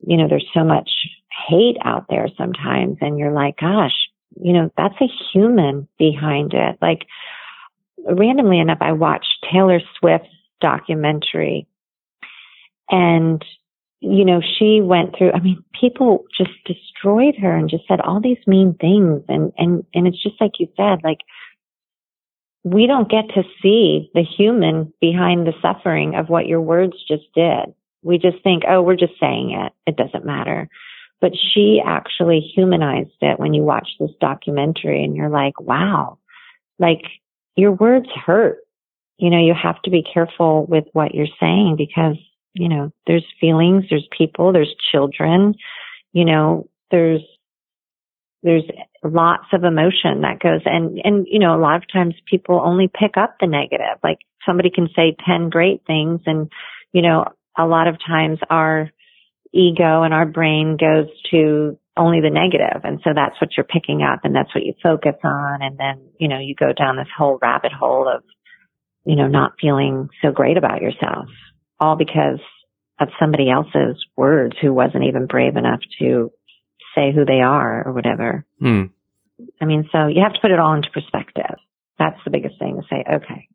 you 0.00 0.16
know, 0.16 0.28
there's 0.28 0.46
so 0.54 0.64
much 0.64 0.88
hate 1.48 1.76
out 1.84 2.06
there 2.08 2.28
sometimes 2.36 2.98
and 3.00 3.18
you're 3.18 3.32
like, 3.32 3.56
gosh, 3.58 3.92
you 4.40 4.52
know, 4.52 4.70
that's 4.76 4.94
a 5.00 5.08
human 5.32 5.88
behind 5.98 6.54
it. 6.54 6.78
Like 6.80 7.06
randomly 8.04 8.60
enough, 8.60 8.78
I 8.80 8.92
watched 8.92 9.46
Taylor 9.52 9.80
Swift's 9.98 10.28
documentary 10.60 11.66
and 12.90 13.44
you 14.00 14.24
know, 14.24 14.40
she 14.40 14.80
went 14.80 15.16
through, 15.16 15.32
I 15.32 15.40
mean, 15.40 15.62
people 15.78 16.24
just 16.36 16.52
destroyed 16.64 17.34
her 17.40 17.56
and 17.56 17.68
just 17.68 17.86
said 17.88 18.00
all 18.00 18.20
these 18.20 18.38
mean 18.46 18.74
things. 18.80 19.22
And, 19.28 19.52
and, 19.58 19.84
and 19.92 20.06
it's 20.06 20.22
just 20.22 20.40
like 20.40 20.52
you 20.60 20.68
said, 20.76 21.00
like, 21.02 21.18
we 22.64 22.86
don't 22.86 23.10
get 23.10 23.28
to 23.34 23.42
see 23.62 24.10
the 24.14 24.22
human 24.22 24.92
behind 25.00 25.46
the 25.46 25.52
suffering 25.60 26.14
of 26.14 26.28
what 26.28 26.46
your 26.46 26.60
words 26.60 26.94
just 27.08 27.24
did. 27.34 27.74
We 28.02 28.18
just 28.18 28.42
think, 28.44 28.62
oh, 28.68 28.82
we're 28.82 28.96
just 28.96 29.18
saying 29.18 29.50
it. 29.50 29.72
It 29.86 29.96
doesn't 29.96 30.24
matter. 30.24 30.68
But 31.20 31.32
she 31.34 31.82
actually 31.84 32.40
humanized 32.40 33.10
it 33.20 33.40
when 33.40 33.52
you 33.54 33.62
watch 33.62 33.88
this 33.98 34.10
documentary 34.20 35.02
and 35.02 35.16
you're 35.16 35.30
like, 35.30 35.60
wow, 35.60 36.18
like 36.78 37.02
your 37.56 37.72
words 37.72 38.08
hurt. 38.14 38.58
You 39.18 39.30
know, 39.30 39.40
you 39.40 39.54
have 39.60 39.82
to 39.82 39.90
be 39.90 40.02
careful 40.02 40.64
with 40.66 40.84
what 40.92 41.14
you're 41.14 41.26
saying 41.40 41.76
because 41.76 42.16
you 42.58 42.68
know, 42.68 42.92
there's 43.06 43.24
feelings, 43.40 43.84
there's 43.88 44.06
people, 44.16 44.52
there's 44.52 44.74
children, 44.92 45.54
you 46.12 46.24
know, 46.24 46.68
there's, 46.90 47.22
there's 48.42 48.64
lots 49.04 49.46
of 49.52 49.64
emotion 49.64 50.22
that 50.22 50.40
goes 50.40 50.60
and, 50.64 51.00
and, 51.04 51.26
you 51.30 51.38
know, 51.38 51.56
a 51.56 51.60
lot 51.60 51.76
of 51.76 51.84
times 51.92 52.14
people 52.26 52.60
only 52.62 52.88
pick 52.88 53.16
up 53.16 53.36
the 53.40 53.46
negative. 53.46 53.98
Like 54.02 54.18
somebody 54.46 54.70
can 54.70 54.88
say 54.94 55.16
10 55.26 55.50
great 55.50 55.82
things 55.86 56.20
and, 56.26 56.50
you 56.92 57.02
know, 57.02 57.26
a 57.56 57.66
lot 57.66 57.88
of 57.88 57.96
times 58.04 58.38
our 58.50 58.90
ego 59.52 60.02
and 60.02 60.14
our 60.14 60.26
brain 60.26 60.76
goes 60.78 61.06
to 61.30 61.78
only 61.96 62.20
the 62.20 62.30
negative. 62.30 62.82
And 62.84 63.00
so 63.02 63.10
that's 63.14 63.40
what 63.40 63.50
you're 63.56 63.64
picking 63.64 64.02
up 64.02 64.20
and 64.22 64.34
that's 64.34 64.54
what 64.54 64.64
you 64.64 64.74
focus 64.82 65.16
on. 65.24 65.62
And 65.62 65.78
then, 65.78 66.00
you 66.18 66.28
know, 66.28 66.38
you 66.38 66.54
go 66.54 66.72
down 66.72 66.96
this 66.96 67.08
whole 67.16 67.38
rabbit 67.42 67.72
hole 67.72 68.08
of, 68.08 68.22
you 69.08 69.16
know, 69.16 69.26
not 69.26 69.54
feeling 69.58 70.10
so 70.20 70.30
great 70.30 70.58
about 70.58 70.82
yourself 70.82 71.28
all 71.80 71.96
because 71.96 72.40
of 73.00 73.08
somebody 73.18 73.48
else's 73.48 73.96
words 74.16 74.54
who 74.60 74.74
wasn't 74.74 75.04
even 75.04 75.26
brave 75.26 75.56
enough 75.56 75.80
to 75.98 76.30
say 76.94 77.10
who 77.14 77.24
they 77.24 77.40
are 77.40 77.88
or 77.88 77.94
whatever. 77.94 78.44
Hmm. 78.58 78.84
I 79.62 79.64
mean, 79.64 79.88
so 79.92 80.08
you 80.08 80.20
have 80.22 80.34
to 80.34 80.40
put 80.42 80.50
it 80.50 80.58
all 80.58 80.74
into 80.74 80.90
perspective. 80.90 81.56
That's 81.98 82.18
the 82.24 82.30
biggest 82.30 82.58
thing 82.58 82.76
to 82.76 82.82
say, 82.90 83.02
okay. 83.10 83.48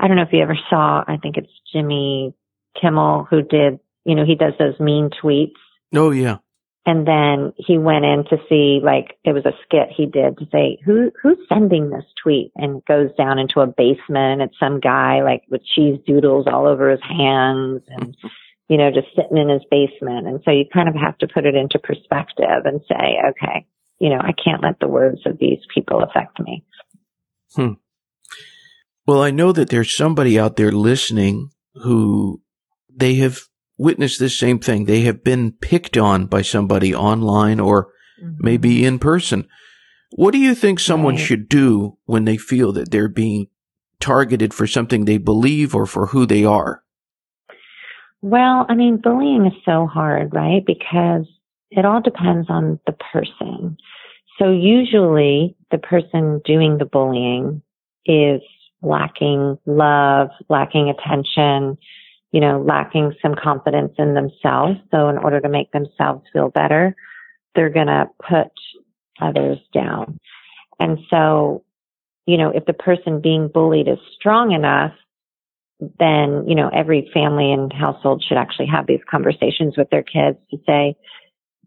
I 0.00 0.08
don't 0.08 0.16
know 0.16 0.24
if 0.24 0.32
you 0.32 0.42
ever 0.42 0.58
saw, 0.68 1.04
I 1.06 1.16
think 1.18 1.36
it's 1.36 1.52
Jimmy 1.72 2.34
Kimmel 2.80 3.28
who 3.30 3.42
did, 3.42 3.78
you 4.04 4.16
know, 4.16 4.24
he 4.24 4.34
does 4.34 4.54
those 4.58 4.80
mean 4.80 5.10
tweets. 5.22 5.52
Oh, 5.94 6.10
yeah. 6.10 6.38
And 6.84 7.06
then 7.06 7.52
he 7.56 7.78
went 7.78 8.04
in 8.04 8.24
to 8.30 8.38
see, 8.48 8.80
like, 8.82 9.16
it 9.24 9.32
was 9.32 9.46
a 9.46 9.56
skit 9.64 9.88
he 9.96 10.06
did 10.06 10.38
to 10.38 10.46
say, 10.50 10.78
who, 10.84 11.12
who's 11.22 11.38
sending 11.48 11.90
this 11.90 12.04
tweet? 12.20 12.50
And 12.56 12.84
goes 12.86 13.10
down 13.16 13.38
into 13.38 13.60
a 13.60 13.68
basement. 13.68 14.42
It's 14.42 14.58
some 14.58 14.80
guy, 14.80 15.22
like, 15.22 15.42
with 15.48 15.62
cheese 15.64 16.00
doodles 16.04 16.46
all 16.52 16.66
over 16.66 16.90
his 16.90 17.02
hands 17.02 17.82
and, 17.88 18.16
you 18.68 18.78
know, 18.78 18.90
just 18.90 19.14
sitting 19.14 19.38
in 19.38 19.48
his 19.48 19.62
basement. 19.70 20.26
And 20.26 20.40
so 20.44 20.50
you 20.50 20.64
kind 20.72 20.88
of 20.88 20.96
have 20.96 21.16
to 21.18 21.28
put 21.28 21.46
it 21.46 21.54
into 21.54 21.78
perspective 21.78 22.64
and 22.64 22.80
say, 22.88 23.18
okay, 23.30 23.64
you 24.00 24.08
know, 24.08 24.18
I 24.20 24.32
can't 24.32 24.62
let 24.62 24.80
the 24.80 24.88
words 24.88 25.20
of 25.24 25.38
these 25.38 25.60
people 25.72 26.02
affect 26.02 26.40
me. 26.40 26.64
Hmm. 27.54 27.74
Well, 29.06 29.22
I 29.22 29.30
know 29.30 29.52
that 29.52 29.68
there's 29.68 29.96
somebody 29.96 30.38
out 30.38 30.56
there 30.56 30.72
listening 30.72 31.50
who 31.74 32.40
they 32.92 33.16
have 33.16 33.38
witnessed 33.78 34.18
this 34.18 34.38
same 34.38 34.58
thing. 34.58 34.84
They 34.84 35.02
have 35.02 35.24
been 35.24 35.52
picked 35.52 35.96
on 35.96 36.26
by 36.26 36.42
somebody 36.42 36.94
online 36.94 37.60
or 37.60 37.88
mm-hmm. 38.22 38.36
maybe 38.38 38.84
in 38.84 38.98
person. 38.98 39.46
What 40.12 40.32
do 40.32 40.38
you 40.38 40.54
think 40.54 40.78
someone 40.78 41.14
right. 41.14 41.24
should 41.24 41.48
do 41.48 41.96
when 42.04 42.24
they 42.24 42.36
feel 42.36 42.72
that 42.72 42.90
they're 42.90 43.08
being 43.08 43.48
targeted 44.00 44.52
for 44.52 44.66
something 44.66 45.04
they 45.04 45.18
believe 45.18 45.74
or 45.74 45.86
for 45.86 46.08
who 46.08 46.26
they 46.26 46.44
are? 46.44 46.82
Well, 48.20 48.66
I 48.68 48.74
mean, 48.74 48.98
bullying 48.98 49.46
is 49.46 49.52
so 49.64 49.86
hard, 49.86 50.34
right? 50.34 50.64
Because 50.64 51.26
it 51.70 51.84
all 51.84 52.00
depends 52.00 52.48
on 52.50 52.78
the 52.86 52.94
person. 53.12 53.76
So 54.38 54.50
usually 54.50 55.56
the 55.70 55.78
person 55.78 56.40
doing 56.44 56.78
the 56.78 56.84
bullying 56.84 57.62
is 58.06 58.40
lacking 58.82 59.58
love, 59.66 60.28
lacking 60.48 60.88
attention, 60.90 61.78
you 62.32 62.40
know, 62.40 62.62
lacking 62.66 63.14
some 63.20 63.34
confidence 63.34 63.92
in 63.98 64.14
themselves. 64.14 64.78
So 64.90 65.08
in 65.08 65.18
order 65.18 65.40
to 65.40 65.48
make 65.48 65.70
themselves 65.70 66.22
feel 66.32 66.48
better, 66.48 66.96
they're 67.54 67.70
going 67.70 67.88
to 67.88 68.08
put 68.26 68.48
others 69.20 69.58
down. 69.72 70.18
And 70.80 70.98
so, 71.10 71.62
you 72.26 72.38
know, 72.38 72.50
if 72.50 72.64
the 72.64 72.72
person 72.72 73.20
being 73.20 73.48
bullied 73.52 73.86
is 73.86 73.98
strong 74.18 74.52
enough, 74.52 74.92
then, 75.98 76.44
you 76.48 76.54
know, 76.54 76.70
every 76.72 77.10
family 77.12 77.52
and 77.52 77.72
household 77.72 78.24
should 78.26 78.38
actually 78.38 78.68
have 78.68 78.86
these 78.86 79.00
conversations 79.10 79.76
with 79.76 79.90
their 79.90 80.02
kids 80.02 80.38
to 80.50 80.58
say, 80.66 80.96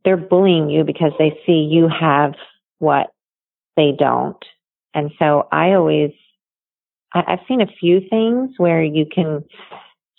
they're 0.03 0.17
bullying 0.17 0.69
you 0.69 0.84
because 0.84 1.12
they 1.19 1.38
see 1.45 1.67
you 1.69 1.88
have 1.89 2.34
what 2.79 3.07
they 3.75 3.91
don't. 3.98 4.38
And 4.93 5.12
so 5.19 5.48
I 5.51 5.74
always, 5.74 6.12
I, 7.13 7.24
I've 7.27 7.39
seen 7.48 7.62
a 7.62 7.67
few 7.79 8.01
things 8.10 8.51
where 8.57 8.81
you 8.81 9.05
can 9.13 9.43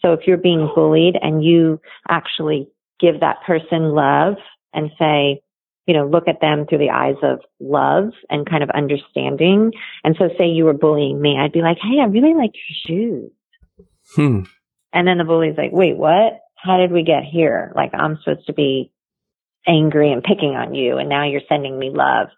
so 0.06 0.12
if 0.12 0.20
you're 0.26 0.36
being 0.36 0.70
bullied 0.72 1.16
and 1.20 1.42
you 1.42 1.80
actually 2.08 2.68
give 3.00 3.20
that 3.20 3.42
person 3.44 3.92
love 3.92 4.34
and 4.72 4.90
say, 4.98 5.42
you 5.86 5.94
know, 5.94 6.06
look 6.06 6.28
at 6.28 6.40
them 6.40 6.66
through 6.66 6.78
the 6.78 6.90
eyes 6.90 7.16
of 7.22 7.40
love 7.58 8.12
and 8.30 8.48
kind 8.48 8.62
of 8.62 8.70
understanding. 8.70 9.72
And 10.04 10.14
so 10.16 10.28
say 10.38 10.46
you 10.46 10.64
were 10.64 10.72
bullying 10.72 11.20
me, 11.20 11.36
I'd 11.38 11.52
be 11.52 11.62
like, 11.62 11.78
Hey, 11.80 12.00
I 12.00 12.06
really 12.06 12.34
like 12.34 12.52
your 12.54 12.86
shoes. 12.86 13.30
Hmm. 14.14 14.40
And 14.92 15.08
then 15.08 15.18
the 15.18 15.24
bully's 15.24 15.58
like, 15.58 15.72
wait, 15.72 15.96
what? 15.96 16.40
How 16.54 16.78
did 16.78 16.92
we 16.92 17.02
get 17.02 17.24
here? 17.24 17.72
Like 17.74 17.90
I'm 17.92 18.18
supposed 18.22 18.46
to 18.46 18.52
be 18.52 18.92
angry 19.66 20.12
and 20.12 20.22
picking 20.22 20.54
on 20.54 20.74
you 20.74 20.98
and 20.98 21.08
now 21.08 21.26
you're 21.26 21.40
sending 21.48 21.76
me 21.78 21.90
love. 21.90 22.28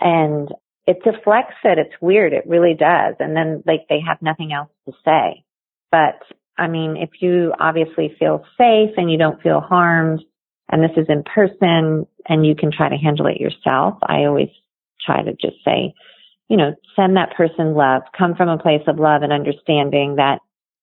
And 0.00 0.48
it 0.86 1.02
deflects 1.02 1.58
it. 1.64 1.78
It's 1.78 2.00
weird. 2.00 2.32
It 2.32 2.44
really 2.46 2.74
does. 2.78 3.16
And 3.18 3.36
then 3.36 3.64
like 3.66 3.86
they 3.88 4.00
have 4.06 4.22
nothing 4.22 4.52
else 4.52 4.70
to 4.86 4.92
say. 5.04 5.44
But 5.90 6.20
I 6.58 6.66
mean, 6.66 6.96
if 6.96 7.10
you 7.20 7.52
obviously 7.58 8.14
feel 8.18 8.44
safe 8.58 8.90
and 8.96 9.10
you 9.10 9.16
don't 9.16 9.40
feel 9.40 9.60
harmed 9.60 10.22
and 10.70 10.82
this 10.82 10.96
is 10.96 11.06
in 11.08 11.22
person 11.22 12.06
and 12.28 12.44
you 12.44 12.54
can 12.56 12.72
try 12.72 12.88
to 12.88 12.96
handle 12.96 13.26
it 13.26 13.40
yourself, 13.40 13.98
I 14.02 14.24
always 14.24 14.50
try 15.00 15.22
to 15.22 15.32
just 15.32 15.64
say, 15.64 15.94
you 16.48 16.56
know, 16.56 16.74
send 16.96 17.16
that 17.16 17.36
person 17.36 17.74
love, 17.74 18.02
come 18.16 18.34
from 18.34 18.48
a 18.48 18.58
place 18.58 18.82
of 18.88 18.98
love 18.98 19.22
and 19.22 19.32
understanding 19.32 20.16
that 20.16 20.40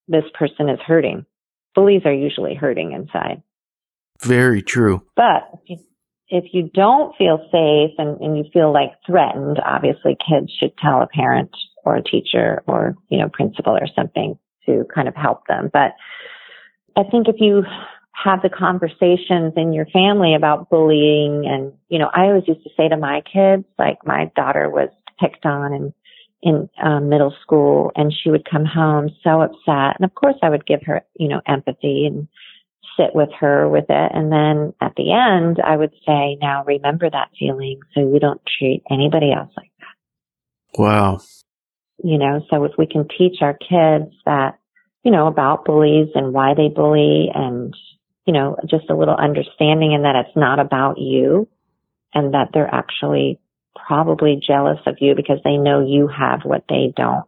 this 0.08 0.24
person 0.34 0.70
is 0.70 0.80
hurting. 0.86 1.26
Bullies 1.74 2.04
are 2.06 2.14
usually 2.14 2.56
hurting 2.56 2.94
inside. 2.94 3.44
Very 4.22 4.62
true. 4.62 5.04
But 5.16 5.50
if 5.54 5.60
you, 5.68 5.78
if 6.30 6.46
you 6.54 6.70
don't 6.74 7.16
feel 7.18 7.38
safe 7.52 7.96
and, 7.98 8.20
and 8.22 8.38
you 8.38 8.46
feel 8.54 8.72
like 8.72 8.92
threatened, 9.06 9.60
obviously 9.64 10.16
kids 10.28 10.52
should 10.58 10.78
tell 10.78 11.02
a 11.02 11.08
parent 11.08 11.52
or 11.84 11.98
a 11.98 12.04
teacher 12.04 12.64
or, 12.66 12.96
you 13.10 13.20
know, 13.20 13.30
principal 13.30 13.74
or 13.74 13.88
something 13.96 14.40
to 14.66 14.86
kind 14.94 15.08
of 15.08 15.16
help 15.16 15.48
them. 15.48 15.70
But 15.72 15.94
I 16.96 17.04
think 17.04 17.28
if 17.28 17.36
you 17.40 17.64
have 18.12 18.42
the 18.42 18.50
conversations 18.50 19.54
in 19.58 19.74
your 19.74 19.86
family 19.88 20.36
about 20.36 20.70
bullying 20.70 21.46
and, 21.46 21.74
you 21.90 22.00
know, 22.00 22.10
I 22.14 22.24
always 22.24 22.48
used 22.48 22.64
to 22.64 22.70
say 22.78 22.88
to 22.88 22.98
my 22.98 23.22
kids, 23.22 23.66
like 23.78 23.98
my 24.06 24.32
daughter 24.36 24.70
was 24.70 24.90
picked 25.20 25.46
on 25.46 25.74
and 25.74 25.94
in 26.42 26.70
um, 26.82 27.10
middle 27.10 27.34
school 27.42 27.92
and 27.96 28.14
she 28.14 28.30
would 28.30 28.48
come 28.50 28.66
home 28.66 29.10
so 29.24 29.42
upset. 29.42 29.98
And 29.98 30.06
of 30.06 30.14
course 30.16 30.36
I 30.42 30.50
would 30.50 30.66
give 30.66 30.82
her, 30.86 31.02
you 31.16 31.28
know, 31.28 31.42
empathy 31.48 32.06
and 32.06 32.28
sit 32.98 33.14
with 33.14 33.30
her 33.40 33.68
with 33.68 33.86
it. 33.90 34.12
And 34.14 34.32
then 34.32 34.74
at 34.80 34.94
the 34.96 35.12
end, 35.12 35.60
I 35.64 35.76
would 35.76 35.94
say, 36.06 36.38
now 36.40 36.64
remember 36.66 37.10
that 37.10 37.30
feeling 37.38 37.80
so 37.94 38.00
you 38.00 38.20
don't 38.20 38.42
treat 38.58 38.84
anybody 38.90 39.34
else 39.34 39.52
like 39.58 39.72
that. 39.80 40.80
Wow 40.80 41.20
you 42.04 42.18
know, 42.18 42.42
so 42.50 42.64
if 42.66 42.74
we 42.78 42.88
can 42.88 43.08
teach 43.08 43.38
our 43.42 43.54
kids 43.54 44.14
that, 44.26 44.60
you 45.04 45.12
know, 45.12 45.28
about 45.28 45.66
bullies 45.66 46.10
and 46.16 46.34
why 46.34 46.54
they 46.56 46.68
bully 46.68 47.30
and, 47.34 47.74
you 48.26 48.34
know, 48.34 48.58
just 48.70 48.90
a 48.90 48.96
little 48.96 49.16
understanding 49.16 49.94
and 49.94 50.06
that 50.06 50.16
it's 50.16 50.36
not 50.36 50.60
about 50.60 50.98
you 50.98 51.48
and 52.14 52.34
that 52.34 52.50
they're 52.54 52.74
actually 52.74 53.40
probably 53.76 54.42
jealous 54.46 54.80
of 54.86 54.98
you 55.00 55.16
because 55.16 55.40
they 55.44 55.58
know 55.58 55.86
you 55.86 56.08
have 56.08 56.42
what 56.44 56.64
they 56.70 56.94
don't, 56.96 57.26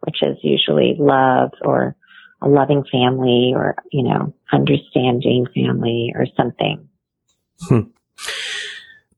which 0.00 0.22
is 0.22 0.36
usually 0.42 0.96
love 0.98 1.52
or 1.62 1.96
a 2.42 2.48
loving 2.48 2.84
family 2.90 3.52
or, 3.54 3.76
you 3.90 4.02
know, 4.02 4.34
understanding 4.52 5.46
family 5.54 6.12
or 6.14 6.26
something. 6.36 6.88
Hmm. 7.60 7.80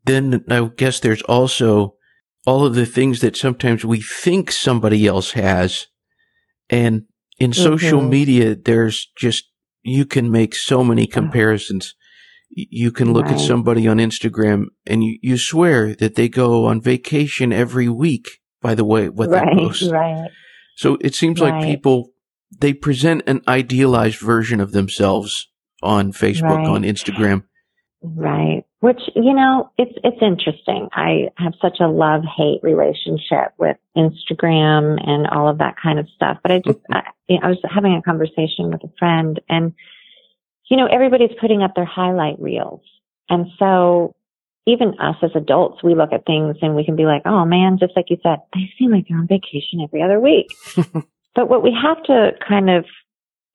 Then 0.04 0.45
I 0.50 0.71
guess 0.76 1.00
there's 1.00 1.23
also 1.23 1.93
all 2.46 2.66
of 2.66 2.74
the 2.74 2.86
things 2.86 3.20
that 3.20 3.36
sometimes 3.36 3.84
we 3.84 4.00
think 4.00 4.50
somebody 4.50 5.06
else 5.06 5.32
has. 5.32 5.86
And 6.68 7.04
in 7.38 7.50
mm-hmm. 7.50 7.62
social 7.62 8.02
media, 8.02 8.54
there's 8.54 9.10
just, 9.16 9.50
you 9.82 10.06
can 10.06 10.30
make 10.30 10.54
so 10.54 10.84
many 10.84 11.06
comparisons. 11.06 11.94
You 12.50 12.92
can 12.92 13.12
look 13.12 13.26
right. 13.26 13.34
at 13.34 13.40
somebody 13.40 13.88
on 13.88 13.98
Instagram 13.98 14.66
and 14.86 15.02
you, 15.02 15.18
you 15.22 15.38
swear 15.38 15.94
that 15.96 16.14
they 16.14 16.28
go 16.28 16.66
on 16.66 16.80
vacation 16.80 17.52
every 17.52 17.88
week 17.88 18.28
by 18.64 18.74
the 18.74 18.84
way, 18.84 19.10
what 19.10 19.28
right, 19.28 19.46
they 19.46 19.62
post. 19.62 19.92
Right. 19.92 20.30
So 20.74 20.96
it 21.02 21.14
seems 21.14 21.38
right. 21.38 21.52
like 21.52 21.64
people, 21.66 22.12
they 22.58 22.72
present 22.72 23.22
an 23.26 23.42
idealized 23.46 24.18
version 24.18 24.58
of 24.58 24.72
themselves 24.72 25.48
on 25.82 26.12
Facebook, 26.12 26.56
right. 26.56 26.66
on 26.66 26.82
Instagram. 26.82 27.44
Right. 28.02 28.64
Which, 28.84 29.00
you 29.16 29.32
know, 29.32 29.70
it's, 29.78 29.96
it's 30.04 30.20
interesting. 30.20 30.90
I 30.92 31.30
have 31.38 31.54
such 31.62 31.78
a 31.80 31.88
love 31.88 32.20
hate 32.36 32.60
relationship 32.62 33.54
with 33.56 33.78
Instagram 33.96 35.00
and 35.08 35.26
all 35.26 35.48
of 35.48 35.56
that 35.56 35.76
kind 35.82 35.98
of 35.98 36.06
stuff. 36.14 36.36
But 36.42 36.52
I 36.52 36.58
just, 36.58 36.80
mm-hmm. 36.80 37.32
I, 37.32 37.46
I 37.46 37.48
was 37.48 37.56
having 37.64 37.96
a 37.96 38.02
conversation 38.02 38.70
with 38.70 38.84
a 38.84 38.92
friend 38.98 39.40
and, 39.48 39.72
you 40.68 40.76
know, 40.76 40.84
everybody's 40.84 41.34
putting 41.40 41.62
up 41.62 41.74
their 41.74 41.86
highlight 41.86 42.38
reels. 42.38 42.82
And 43.30 43.46
so 43.58 44.14
even 44.66 45.00
us 45.00 45.16
as 45.22 45.30
adults, 45.34 45.82
we 45.82 45.94
look 45.94 46.12
at 46.12 46.26
things 46.26 46.58
and 46.60 46.76
we 46.76 46.84
can 46.84 46.94
be 46.94 47.06
like, 47.06 47.22
oh 47.24 47.46
man, 47.46 47.78
just 47.80 47.96
like 47.96 48.10
you 48.10 48.18
said, 48.22 48.40
they 48.52 48.70
seem 48.78 48.90
like 48.90 49.06
they're 49.08 49.16
on 49.16 49.26
vacation 49.26 49.80
every 49.82 50.02
other 50.02 50.20
week. 50.20 50.48
but 51.34 51.48
what 51.48 51.62
we 51.62 51.72
have 51.72 52.02
to 52.02 52.32
kind 52.46 52.68
of, 52.68 52.84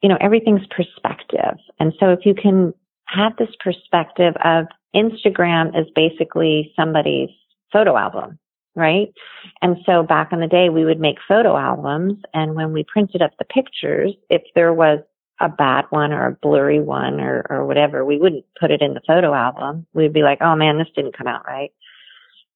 you 0.01 0.09
know, 0.09 0.17
everything's 0.19 0.65
perspective. 0.75 1.59
And 1.79 1.93
so 1.99 2.13
if 2.13 2.25
you 2.25 2.33
can 2.33 2.73
have 3.05 3.37
this 3.37 3.49
perspective 3.63 4.33
of 4.43 4.65
Instagram 4.95 5.79
is 5.79 5.87
basically 5.95 6.73
somebody's 6.75 7.29
photo 7.71 7.95
album, 7.95 8.39
right? 8.75 9.13
And 9.61 9.77
so 9.85 10.03
back 10.03 10.31
in 10.31 10.39
the 10.39 10.47
day, 10.47 10.69
we 10.69 10.85
would 10.85 10.99
make 10.99 11.17
photo 11.27 11.57
albums. 11.57 12.17
And 12.33 12.55
when 12.55 12.73
we 12.73 12.83
printed 12.91 13.21
up 13.21 13.31
the 13.37 13.45
pictures, 13.45 14.13
if 14.29 14.41
there 14.55 14.73
was 14.73 14.99
a 15.39 15.49
bad 15.49 15.85
one 15.89 16.11
or 16.11 16.27
a 16.27 16.37
blurry 16.41 16.81
one 16.81 17.19
or, 17.19 17.45
or 17.49 17.65
whatever, 17.65 18.03
we 18.03 18.17
wouldn't 18.17 18.45
put 18.59 18.71
it 18.71 18.81
in 18.81 18.93
the 18.93 19.01
photo 19.07 19.33
album. 19.33 19.85
We'd 19.93 20.13
be 20.13 20.23
like, 20.23 20.39
oh 20.41 20.55
man, 20.55 20.77
this 20.77 20.87
didn't 20.95 21.17
come 21.17 21.27
out 21.27 21.45
right. 21.47 21.71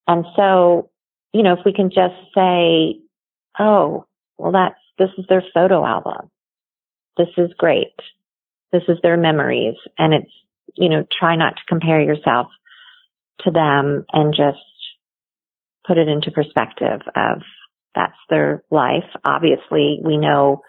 And 0.08 0.26
so, 0.36 0.90
you 1.34 1.44
know, 1.44 1.54
if 1.54 1.60
we 1.66 1.74
can 1.74 1.90
just 1.90 2.16
say, 2.36 3.00
oh, 3.60 4.06
well, 4.38 4.52
that's, 4.52 4.76
this 4.98 5.10
is 5.18 5.26
their 5.30 5.44
photo 5.54 5.86
album. 5.86 6.30
This 7.18 7.30
is 7.38 7.52
great. 7.58 7.96
This 8.72 8.84
is 8.88 8.98
their 9.02 9.18
memories. 9.18 9.76
And 9.98 10.14
it's 10.14 10.32
you 10.76 10.90
know, 10.90 11.06
try 11.20 11.36
not 11.36 11.56
to 11.56 11.62
compare 11.68 12.02
yourself 12.02 12.48
to 13.42 13.52
them 13.52 14.06
and 14.12 14.34
just 14.34 14.60
put 15.88 15.98
it 15.98 16.08
into 16.08 16.32
perspective 16.32 17.02
of 17.16 17.42
that's 17.96 18.18
their 18.30 18.64
life. 18.72 19.10
Obviously, 19.24 20.00
we 20.04 20.18
know 20.18 20.62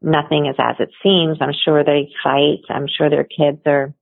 nothing 0.00 0.46
is 0.46 0.56
as 0.58 0.76
it 0.78 0.90
seems. 1.02 1.38
I'm 1.40 1.54
sure 1.64 1.84
they 1.84 2.10
fight. 2.22 2.62
I'm 2.68 2.86
sure 2.88 3.10
their 3.10 3.24
kids 3.24 3.60
are 3.66 3.94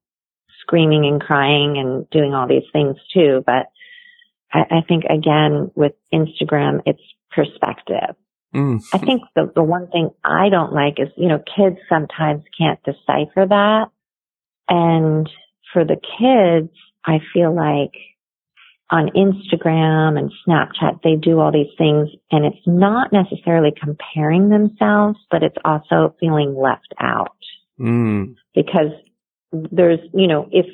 screaming 0.63 1.05
and 1.07 1.21
crying 1.21 1.79
and 1.79 2.09
doing 2.11 2.35
all 2.35 2.47
these 2.47 2.69
things 2.73 2.97
too. 3.13 3.43
But 3.45 3.67
I, 4.53 4.61
I 4.71 4.81
think 4.87 5.05
again 5.05 5.71
with 5.75 5.93
Instagram, 6.13 6.81
it's 6.87 7.03
perspective. 7.31 8.17
Mm. 8.55 8.83
I 8.93 8.99
think 8.99 9.23
the, 9.37 9.53
the 9.55 9.63
one 9.63 9.89
thing 9.89 10.11
I 10.25 10.49
don't 10.49 10.73
like 10.73 10.99
is, 10.99 11.09
you 11.17 11.29
know, 11.29 11.39
kids 11.39 11.77
sometimes 11.89 12.43
can't 12.59 12.81
decipher 12.83 13.47
that. 13.49 13.87
And 14.71 15.29
for 15.73 15.85
the 15.85 15.97
kids, 15.97 16.73
I 17.05 17.19
feel 17.35 17.55
like 17.55 17.93
on 18.91 19.11
Instagram 19.11 20.19
and 20.19 20.33
Snapchat, 20.47 21.03
they 21.03 21.17
do 21.17 21.39
all 21.39 21.53
these 21.53 21.73
things 21.79 22.09
and 22.31 22.45
it's 22.45 22.67
not 22.67 23.13
necessarily 23.13 23.73
comparing 23.81 24.49
themselves, 24.49 25.19
but 25.31 25.43
it's 25.43 25.57
also 25.65 26.15
feeling 26.19 26.55
left 26.57 26.93
out. 26.99 27.37
Mm. 27.79 28.37
Because 28.55 28.91
there's, 29.53 30.01
you 30.13 30.27
know, 30.27 30.49
if 30.51 30.67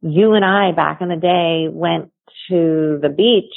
you 0.00 0.32
and 0.32 0.44
I 0.44 0.72
back 0.72 1.00
in 1.00 1.08
the 1.08 1.16
day 1.16 1.68
went 1.70 2.10
to 2.48 2.98
the 3.02 3.10
beach, 3.14 3.52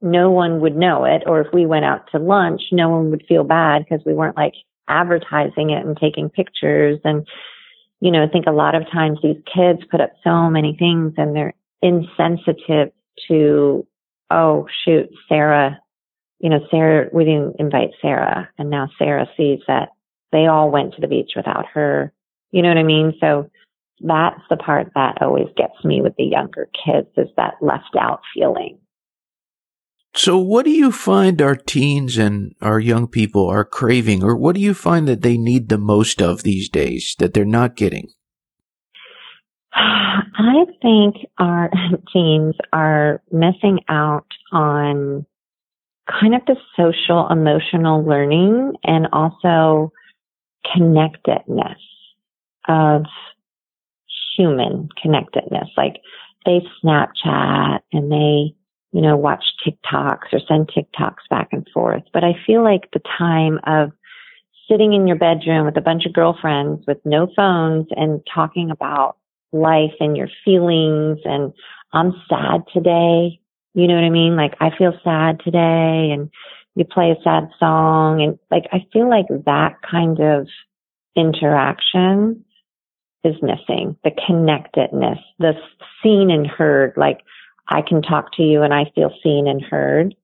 no 0.00 0.30
one 0.30 0.60
would 0.60 0.76
know 0.76 1.04
it. 1.04 1.22
Or 1.26 1.40
if 1.40 1.48
we 1.52 1.66
went 1.66 1.84
out 1.84 2.10
to 2.12 2.18
lunch, 2.18 2.62
no 2.70 2.90
one 2.90 3.10
would 3.10 3.24
feel 3.28 3.44
bad 3.44 3.84
because 3.84 4.04
we 4.06 4.14
weren't 4.14 4.36
like 4.36 4.54
advertising 4.88 5.70
it 5.70 5.84
and 5.84 5.96
taking 5.96 6.30
pictures 6.30 7.00
and 7.02 7.26
you 8.00 8.10
know, 8.10 8.22
I 8.22 8.28
think 8.28 8.46
a 8.46 8.52
lot 8.52 8.74
of 8.74 8.90
times 8.90 9.18
these 9.22 9.40
kids 9.52 9.80
put 9.90 10.00
up 10.00 10.12
so 10.22 10.50
many 10.50 10.76
things 10.78 11.14
and 11.16 11.34
they're 11.34 11.54
insensitive 11.82 12.92
to, 13.28 13.86
oh 14.30 14.66
shoot, 14.84 15.08
Sarah, 15.28 15.80
you 16.38 16.50
know, 16.50 16.60
Sarah, 16.70 17.08
we 17.12 17.24
didn't 17.24 17.56
invite 17.58 17.90
Sarah 18.02 18.48
and 18.58 18.70
now 18.70 18.88
Sarah 18.98 19.28
sees 19.36 19.60
that 19.66 19.90
they 20.32 20.46
all 20.46 20.70
went 20.70 20.94
to 20.94 21.00
the 21.00 21.08
beach 21.08 21.32
without 21.36 21.66
her. 21.72 22.12
You 22.50 22.62
know 22.62 22.68
what 22.68 22.78
I 22.78 22.82
mean? 22.82 23.14
So 23.20 23.50
that's 24.00 24.40
the 24.50 24.56
part 24.56 24.90
that 24.94 25.22
always 25.22 25.48
gets 25.56 25.82
me 25.84 26.02
with 26.02 26.14
the 26.16 26.24
younger 26.24 26.68
kids 26.84 27.08
is 27.16 27.28
that 27.36 27.54
left 27.60 27.96
out 27.98 28.20
feeling. 28.34 28.78
So, 30.16 30.38
what 30.38 30.64
do 30.64 30.70
you 30.70 30.92
find 30.92 31.42
our 31.42 31.54
teens 31.54 32.16
and 32.16 32.54
our 32.62 32.80
young 32.80 33.06
people 33.06 33.46
are 33.48 33.66
craving, 33.66 34.24
or 34.24 34.34
what 34.34 34.54
do 34.54 34.62
you 34.62 34.72
find 34.72 35.06
that 35.08 35.20
they 35.20 35.36
need 35.36 35.68
the 35.68 35.76
most 35.76 36.22
of 36.22 36.42
these 36.42 36.70
days 36.70 37.14
that 37.18 37.34
they're 37.34 37.44
not 37.44 37.76
getting? 37.76 38.08
I 39.74 40.64
think 40.80 41.16
our 41.38 41.70
teens 42.14 42.54
are 42.72 43.22
missing 43.30 43.80
out 43.90 44.26
on 44.52 45.26
kind 46.08 46.34
of 46.34 46.40
the 46.46 46.56
social 46.76 47.28
emotional 47.28 48.02
learning 48.02 48.72
and 48.84 49.08
also 49.12 49.92
connectedness 50.74 51.78
of 52.68 53.02
human 54.34 54.88
connectedness. 55.02 55.68
Like 55.76 56.00
they 56.46 56.62
Snapchat 56.82 57.80
and 57.92 58.10
they 58.10 58.55
you 58.96 59.02
know, 59.02 59.14
watch 59.14 59.44
TikToks 59.62 60.32
or 60.32 60.40
send 60.48 60.70
TikToks 60.70 61.28
back 61.28 61.48
and 61.52 61.68
forth. 61.74 62.04
But 62.14 62.24
I 62.24 62.32
feel 62.46 62.64
like 62.64 62.88
the 62.94 63.02
time 63.18 63.60
of 63.66 63.92
sitting 64.70 64.94
in 64.94 65.06
your 65.06 65.18
bedroom 65.18 65.66
with 65.66 65.76
a 65.76 65.82
bunch 65.82 66.06
of 66.06 66.14
girlfriends 66.14 66.82
with 66.86 66.96
no 67.04 67.28
phones 67.36 67.88
and 67.90 68.22
talking 68.34 68.70
about 68.70 69.18
life 69.52 69.92
and 70.00 70.16
your 70.16 70.30
feelings 70.46 71.18
and 71.26 71.52
I'm 71.92 72.14
sad 72.26 72.62
today. 72.72 73.38
You 73.74 73.86
know 73.86 73.96
what 73.96 74.04
I 74.04 74.08
mean? 74.08 74.34
Like 74.34 74.54
I 74.60 74.70
feel 74.74 74.98
sad 75.04 75.40
today 75.44 76.12
and 76.14 76.30
you 76.74 76.86
play 76.86 77.10
a 77.10 77.22
sad 77.22 77.50
song 77.60 78.22
and 78.22 78.38
like 78.50 78.64
I 78.72 78.86
feel 78.94 79.10
like 79.10 79.26
that 79.44 79.74
kind 79.82 80.20
of 80.20 80.48
interaction 81.14 82.46
is 83.24 83.34
missing. 83.42 83.94
The 84.04 84.12
connectedness, 84.26 85.18
the 85.38 85.52
seen 86.02 86.30
and 86.30 86.46
heard, 86.46 86.94
like 86.96 87.20
I 87.68 87.82
can 87.82 88.02
talk 88.02 88.32
to 88.34 88.42
you 88.42 88.62
and 88.62 88.72
I 88.72 88.90
feel 88.94 89.10
seen 89.22 89.48
and 89.48 89.62
heard. 89.62 90.14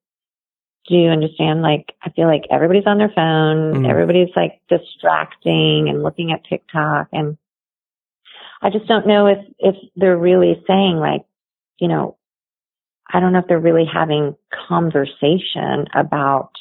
Do 0.89 0.95
you 0.95 1.11
understand? 1.11 1.63
Like, 1.63 1.95
I 2.03 2.11
feel 2.11 2.27
like 2.27 2.45
everybody's 2.51 2.87
on 2.87 2.99
their 2.99 3.13
phone. 3.15 3.83
Mm. 3.85 3.91
Everybody's 3.91 4.35
like 4.35 4.61
distracting 4.69 5.89
and 5.89 6.03
looking 6.03 6.33
at 6.33 6.45
TikTok. 6.45 7.09
And 7.13 7.37
I 8.61 8.71
just 8.71 8.87
don't 8.87 9.07
know 9.07 9.27
if, 9.27 9.39
if 9.59 9.77
they're 9.97 10.17
really 10.17 10.63
saying 10.67 10.97
like, 10.97 11.23
you 11.79 11.89
know, 11.89 12.17
I 13.13 13.21
don't 13.21 13.33
know 13.33 13.41
if 13.41 13.47
they're 13.49 13.59
really 13.59 13.87
having 13.93 14.37
conversation 14.69 15.87
about 15.95 16.53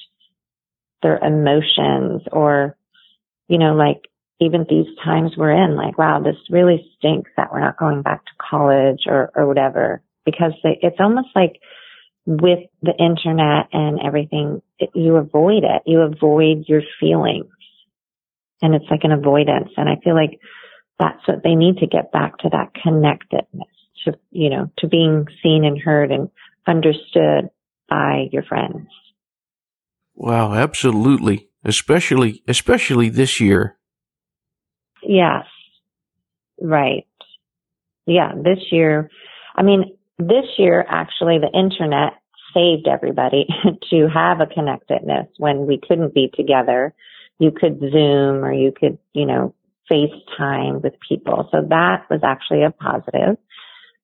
their 1.02 1.18
emotions 1.18 2.24
or, 2.32 2.76
you 3.48 3.58
know, 3.58 3.74
like 3.74 4.08
even 4.40 4.66
these 4.70 4.88
times 5.04 5.32
we're 5.38 5.52
in, 5.52 5.76
like, 5.76 5.98
wow, 5.98 6.20
this 6.20 6.36
really 6.50 6.92
stinks 6.98 7.30
that 7.38 7.52
we're 7.52 7.60
not 7.60 7.78
going 7.78 8.02
back 8.02 8.26
to 8.26 8.32
college 8.40 9.04
or, 9.06 9.32
or 9.36 9.48
whatever 9.48 10.02
because 10.26 10.54
it's 10.64 11.00
almost 11.00 11.30
like 11.36 11.54
with 12.26 12.60
the 12.82 12.94
internet 12.98 13.68
and 13.74 14.00
everything, 14.06 14.62
it, 14.80 14.90
you 14.94 15.16
avoid 15.16 15.64
it. 15.64 15.82
You 15.86 16.02
avoid 16.02 16.66
your 16.68 16.82
feelings 17.00 17.52
and 18.62 18.76
it's 18.76 18.86
like 18.90 19.04
an 19.04 19.12
avoidance. 19.12 19.70
And 19.78 19.90
I 19.90 19.96
feel 20.04 20.16
like 20.16 20.40
that's 21.00 21.28
what 21.28 21.44
they 21.44 21.56
need 21.56 21.78
to 21.78 21.88
get 21.88 22.12
back 22.12 22.38
to 22.40 22.50
that 22.52 22.74
connectedness 22.82 23.68
to, 24.06 24.14
you 24.32 24.50
know, 24.50 24.72
to 24.80 24.88
being 24.88 25.26
seen 25.42 25.66
and 25.66 25.80
heard 25.80 26.12
and 26.12 26.30
understood 26.68 27.50
by 27.90 28.28
your 28.32 28.44
friends. 28.44 28.88
Wow, 30.16 30.54
absolutely. 30.54 31.50
Especially, 31.64 32.44
especially 32.48 33.10
this 33.10 33.40
year. 33.40 33.78
Yes. 35.04 35.46
Right. 36.60 37.08
Yeah. 38.06 38.34
This 38.36 38.60
year, 38.72 39.10
I 39.56 39.64
mean, 39.64 39.98
this 40.28 40.46
year, 40.58 40.86
actually, 40.88 41.40
the 41.40 41.52
internet 41.58 42.14
saved 42.54 42.88
everybody 42.88 43.46
to 43.90 44.08
have 44.14 44.42
a 44.42 44.46
connectedness 44.46 45.28
when 45.38 45.66
we 45.66 45.80
couldn't 45.86 46.14
be 46.14 46.30
together. 46.34 46.94
You 47.40 47.52
could 47.52 47.80
Zoom 47.80 48.44
or 48.44 48.54
you 48.54 48.72
could, 48.78 48.98
you 49.14 49.26
know, 49.26 49.56
FaceTime 49.92 50.82
with 50.82 50.94
people. 51.08 51.50
So 51.52 51.62
that 51.70 52.06
was 52.10 52.22
actually 52.24 52.64
a 52.64 52.72
positive. 52.72 53.38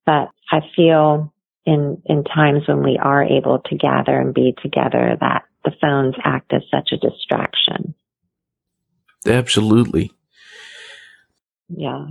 But 0.04 0.30
I 0.50 0.60
feel 0.74 1.32
in, 1.64 2.02
in 2.06 2.24
times 2.24 2.62
when 2.66 2.82
we 2.82 2.98
are 3.00 3.22
able 3.22 3.60
to 3.66 3.76
gather 3.76 4.18
and 4.18 4.34
be 4.34 4.54
together 4.62 5.16
that 5.20 5.42
the 5.64 5.72
phones 5.80 6.14
act 6.24 6.52
as 6.52 6.62
such 6.70 6.90
a 6.92 6.96
distraction. 6.96 7.94
Absolutely. 9.26 10.12
Yeah. 11.68 12.06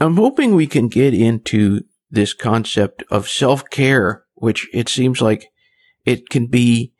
I'm 0.00 0.16
hoping 0.16 0.54
we 0.54 0.66
can 0.66 0.88
get 0.88 1.14
into 1.14 1.84
this 2.14 2.34
concept 2.34 3.04
of 3.10 3.28
self 3.28 3.68
care, 3.70 4.24
which 4.34 4.68
it 4.72 4.88
seems 4.88 5.20
like 5.20 5.48
it 6.04 6.28
can 6.28 6.46
be 6.46 6.92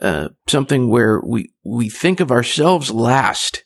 uh, 0.00 0.30
something 0.48 0.88
where 0.88 1.20
we 1.20 1.52
we 1.64 1.88
think 1.88 2.20
of 2.20 2.30
ourselves 2.30 2.90
last. 2.90 3.64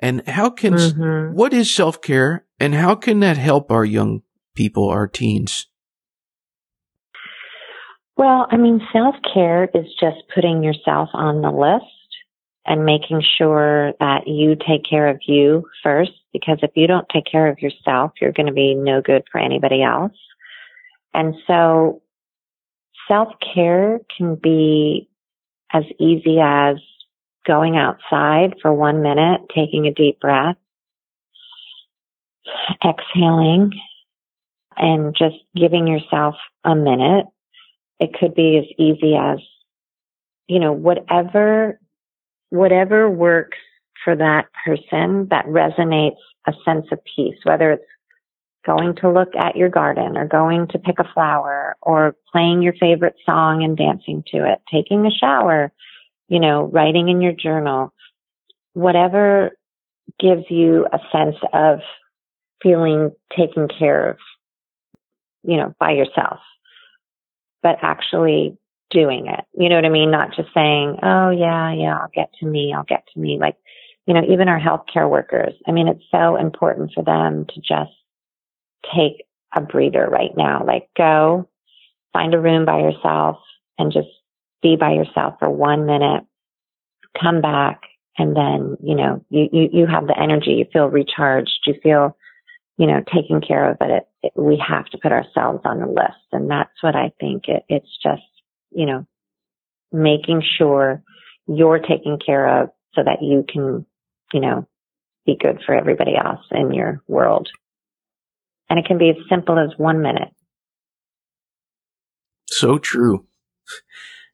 And 0.00 0.26
how 0.28 0.50
can 0.50 0.74
mm-hmm. 0.74 1.34
what 1.34 1.54
is 1.54 1.74
self 1.74 2.00
care, 2.02 2.46
and 2.60 2.74
how 2.74 2.94
can 2.94 3.20
that 3.20 3.36
help 3.38 3.70
our 3.70 3.84
young 3.84 4.22
people, 4.54 4.88
our 4.88 5.06
teens? 5.06 5.66
Well, 8.16 8.46
I 8.50 8.56
mean, 8.56 8.80
self 8.92 9.16
care 9.32 9.64
is 9.74 9.86
just 9.98 10.18
putting 10.34 10.62
yourself 10.62 11.08
on 11.14 11.42
the 11.42 11.50
list 11.50 11.84
and 12.66 12.84
making 12.84 13.22
sure 13.36 13.92
that 14.00 14.26
you 14.26 14.56
take 14.56 14.84
care 14.88 15.08
of 15.08 15.20
you 15.26 15.64
first, 15.82 16.12
because 16.32 16.58
if 16.62 16.70
you 16.74 16.86
don't 16.86 17.08
take 17.12 17.26
care 17.30 17.48
of 17.48 17.60
yourself, 17.60 18.12
you're 18.20 18.32
going 18.32 18.46
to 18.46 18.52
be 18.52 18.74
no 18.74 19.02
good 19.02 19.22
for 19.30 19.38
anybody 19.38 19.82
else. 19.82 20.12
And 21.12 21.34
so 21.46 22.02
self 23.06 23.28
care 23.54 24.00
can 24.16 24.36
be 24.36 25.08
as 25.72 25.84
easy 25.98 26.38
as 26.40 26.76
going 27.46 27.76
outside 27.76 28.54
for 28.62 28.72
one 28.72 29.02
minute, 29.02 29.42
taking 29.54 29.86
a 29.86 29.92
deep 29.92 30.20
breath, 30.20 30.56
exhaling, 32.84 33.72
and 34.76 35.14
just 35.16 35.36
giving 35.54 35.86
yourself 35.86 36.34
a 36.64 36.74
minute. 36.74 37.26
It 38.00 38.14
could 38.18 38.34
be 38.34 38.58
as 38.58 38.64
easy 38.78 39.14
as, 39.14 39.38
you 40.48 40.58
know, 40.58 40.72
whatever, 40.72 41.78
whatever 42.54 43.10
works 43.10 43.58
for 44.04 44.14
that 44.14 44.46
person 44.64 45.26
that 45.30 45.44
resonates 45.46 46.20
a 46.46 46.52
sense 46.64 46.86
of 46.92 47.00
peace, 47.16 47.34
whether 47.42 47.72
it's 47.72 47.84
going 48.64 48.94
to 48.94 49.10
look 49.10 49.34
at 49.36 49.56
your 49.56 49.68
garden 49.68 50.16
or 50.16 50.26
going 50.26 50.68
to 50.68 50.78
pick 50.78 51.00
a 51.00 51.12
flower 51.12 51.74
or 51.82 52.14
playing 52.30 52.62
your 52.62 52.72
favorite 52.74 53.16
song 53.26 53.64
and 53.64 53.76
dancing 53.76 54.22
to 54.30 54.50
it, 54.50 54.60
taking 54.72 55.04
a 55.04 55.10
shower, 55.10 55.72
you 56.28 56.38
know, 56.38 56.66
writing 56.66 57.08
in 57.08 57.20
your 57.20 57.32
journal, 57.32 57.92
whatever 58.72 59.50
gives 60.20 60.44
you 60.48 60.86
a 60.92 60.98
sense 61.10 61.36
of 61.52 61.80
feeling 62.62 63.10
taken 63.36 63.66
care 63.66 64.10
of, 64.10 64.16
you 65.42 65.56
know, 65.56 65.74
by 65.80 65.90
yourself, 65.90 66.38
but 67.64 67.78
actually 67.82 68.56
doing 68.90 69.26
it. 69.26 69.44
You 69.52 69.68
know 69.68 69.76
what 69.76 69.84
I 69.84 69.90
mean? 69.90 70.10
Not 70.10 70.34
just 70.36 70.48
saying, 70.54 70.98
oh 71.02 71.30
yeah, 71.30 71.72
yeah, 71.72 71.98
I'll 71.98 72.10
get 72.14 72.30
to 72.40 72.46
me, 72.46 72.72
I'll 72.74 72.84
get 72.84 73.04
to 73.12 73.20
me. 73.20 73.38
Like, 73.40 73.56
you 74.06 74.14
know, 74.14 74.22
even 74.28 74.48
our 74.48 74.60
healthcare 74.60 75.08
workers. 75.08 75.54
I 75.66 75.72
mean, 75.72 75.88
it's 75.88 76.04
so 76.10 76.36
important 76.36 76.92
for 76.94 77.02
them 77.02 77.46
to 77.46 77.60
just 77.60 77.92
take 78.94 79.24
a 79.56 79.60
breather 79.60 80.06
right 80.08 80.36
now. 80.36 80.64
Like 80.66 80.88
go 80.96 81.48
find 82.12 82.34
a 82.34 82.40
room 82.40 82.64
by 82.64 82.80
yourself 82.80 83.38
and 83.78 83.92
just 83.92 84.08
be 84.62 84.76
by 84.76 84.92
yourself 84.92 85.34
for 85.38 85.50
one 85.50 85.86
minute, 85.86 86.24
come 87.20 87.40
back. 87.40 87.80
And 88.16 88.36
then, 88.36 88.76
you 88.80 88.94
know, 88.94 89.24
you, 89.28 89.48
you, 89.52 89.68
you 89.72 89.86
have 89.86 90.06
the 90.06 90.18
energy, 90.18 90.52
you 90.52 90.66
feel 90.72 90.86
recharged, 90.86 91.60
you 91.66 91.74
feel, 91.82 92.16
you 92.78 92.86
know, 92.86 93.02
taken 93.12 93.40
care 93.40 93.70
of, 93.70 93.78
but 93.78 93.90
it, 93.90 94.08
it, 94.22 94.32
we 94.36 94.62
have 94.64 94.86
to 94.90 94.98
put 94.98 95.10
ourselves 95.10 95.62
on 95.64 95.80
the 95.80 95.86
list. 95.86 96.22
And 96.30 96.48
that's 96.48 96.80
what 96.80 96.94
I 96.94 97.12
think 97.18 97.48
it, 97.48 97.64
it's 97.68 97.98
just, 98.02 98.22
you 98.74 98.86
know, 98.86 99.06
making 99.92 100.42
sure 100.58 101.02
you're 101.46 101.78
taken 101.78 102.18
care 102.24 102.62
of 102.62 102.70
so 102.94 103.02
that 103.04 103.22
you 103.22 103.44
can, 103.48 103.86
you 104.32 104.40
know, 104.40 104.66
be 105.26 105.36
good 105.40 105.60
for 105.64 105.74
everybody 105.74 106.12
else 106.16 106.44
in 106.50 106.72
your 106.72 107.02
world. 107.06 107.48
And 108.68 108.78
it 108.78 108.86
can 108.86 108.98
be 108.98 109.10
as 109.10 109.16
simple 109.28 109.58
as 109.58 109.78
one 109.78 110.02
minute. 110.02 110.28
So 112.46 112.78
true. 112.78 113.26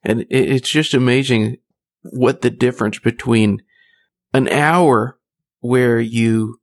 And 0.03 0.25
it's 0.29 0.69
just 0.69 0.93
amazing 0.93 1.57
what 2.01 2.41
the 2.41 2.49
difference 2.49 2.99
between 2.99 3.61
an 4.33 4.47
hour 4.47 5.19
where 5.59 5.99
you 5.99 6.59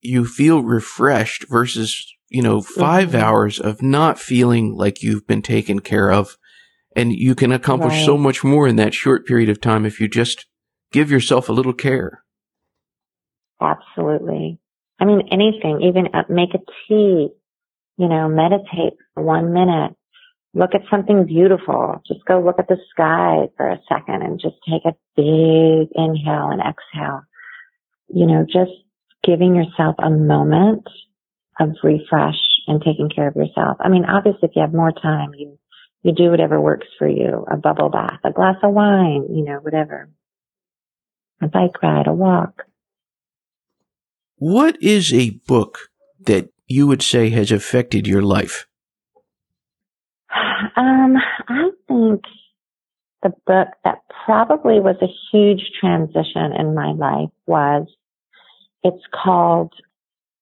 you 0.00 0.24
feel 0.24 0.62
refreshed 0.62 1.48
versus 1.48 2.12
you 2.28 2.42
know 2.42 2.62
5 2.62 3.08
mm-hmm. 3.08 3.16
hours 3.16 3.60
of 3.60 3.82
not 3.82 4.18
feeling 4.18 4.74
like 4.74 5.02
you've 5.02 5.26
been 5.26 5.42
taken 5.42 5.80
care 5.80 6.10
of 6.10 6.36
and 6.96 7.12
you 7.12 7.34
can 7.34 7.52
accomplish 7.52 7.94
right. 7.94 8.06
so 8.06 8.16
much 8.16 8.44
more 8.44 8.66
in 8.66 8.76
that 8.76 8.94
short 8.94 9.26
period 9.26 9.48
of 9.48 9.60
time 9.60 9.84
if 9.84 10.00
you 10.00 10.08
just 10.08 10.46
give 10.92 11.10
yourself 11.10 11.48
a 11.48 11.52
little 11.52 11.72
care 11.72 12.22
absolutely 13.60 14.58
I 15.02 15.04
mean, 15.04 15.22
anything, 15.32 15.82
even 15.82 16.14
uh, 16.14 16.22
make 16.28 16.54
a 16.54 16.58
tea, 16.86 17.28
you 17.96 18.08
know, 18.08 18.28
meditate 18.28 18.94
for 19.14 19.24
one 19.24 19.52
minute, 19.52 19.96
look 20.54 20.76
at 20.76 20.82
something 20.92 21.26
beautiful. 21.26 22.00
Just 22.06 22.24
go 22.24 22.40
look 22.40 22.60
at 22.60 22.68
the 22.68 22.76
sky 22.92 23.48
for 23.56 23.68
a 23.68 23.80
second 23.88 24.22
and 24.22 24.40
just 24.40 24.54
take 24.70 24.84
a 24.84 24.94
big 25.16 25.88
inhale 25.96 26.50
and 26.50 26.60
exhale. 26.60 27.22
You 28.14 28.28
know, 28.28 28.46
just 28.46 28.70
giving 29.24 29.56
yourself 29.56 29.96
a 29.98 30.08
moment 30.08 30.86
of 31.58 31.70
refresh 31.82 32.38
and 32.68 32.80
taking 32.80 33.10
care 33.12 33.26
of 33.26 33.34
yourself. 33.34 33.78
I 33.80 33.88
mean, 33.88 34.04
obviously, 34.04 34.48
if 34.48 34.52
you 34.54 34.62
have 34.62 34.72
more 34.72 34.92
time, 34.92 35.30
you, 35.36 35.58
you 36.02 36.12
do 36.12 36.30
whatever 36.30 36.60
works 36.60 36.88
for 36.98 37.08
you. 37.08 37.44
A 37.50 37.56
bubble 37.56 37.88
bath, 37.88 38.20
a 38.24 38.32
glass 38.32 38.56
of 38.62 38.72
wine, 38.72 39.26
you 39.30 39.44
know, 39.44 39.58
whatever. 39.58 40.08
A 41.40 41.48
bike 41.48 41.82
ride, 41.82 42.06
a 42.06 42.12
walk. 42.12 42.64
What 44.36 44.82
is 44.82 45.12
a 45.12 45.30
book 45.30 45.90
that 46.20 46.48
you 46.66 46.86
would 46.86 47.02
say 47.02 47.30
has 47.30 47.52
affected 47.52 48.06
your 48.06 48.22
life? 48.22 48.66
Um, 50.74 51.16
I 51.48 51.68
think 51.86 52.22
the 53.22 53.32
book 53.46 53.68
that 53.84 53.98
probably 54.24 54.80
was 54.80 54.96
a 55.02 55.12
huge 55.30 55.70
transition 55.78 56.52
in 56.58 56.74
my 56.74 56.92
life 56.92 57.30
was, 57.46 57.86
it's 58.82 59.04
called, 59.12 59.74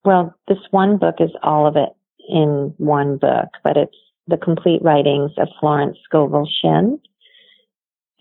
well, 0.05 0.33
this 0.47 0.59
one 0.69 0.97
book 0.97 1.15
is 1.19 1.31
all 1.43 1.67
of 1.67 1.75
it 1.75 1.89
in 2.29 2.73
one 2.77 3.17
book, 3.17 3.49
but 3.63 3.77
it's 3.77 3.97
the 4.31 4.37
complete 4.37 4.81
writings 4.81 5.31
of 5.37 5.47
Florence 5.59 5.97
Scovel 6.05 6.49
Shinn. 6.61 6.99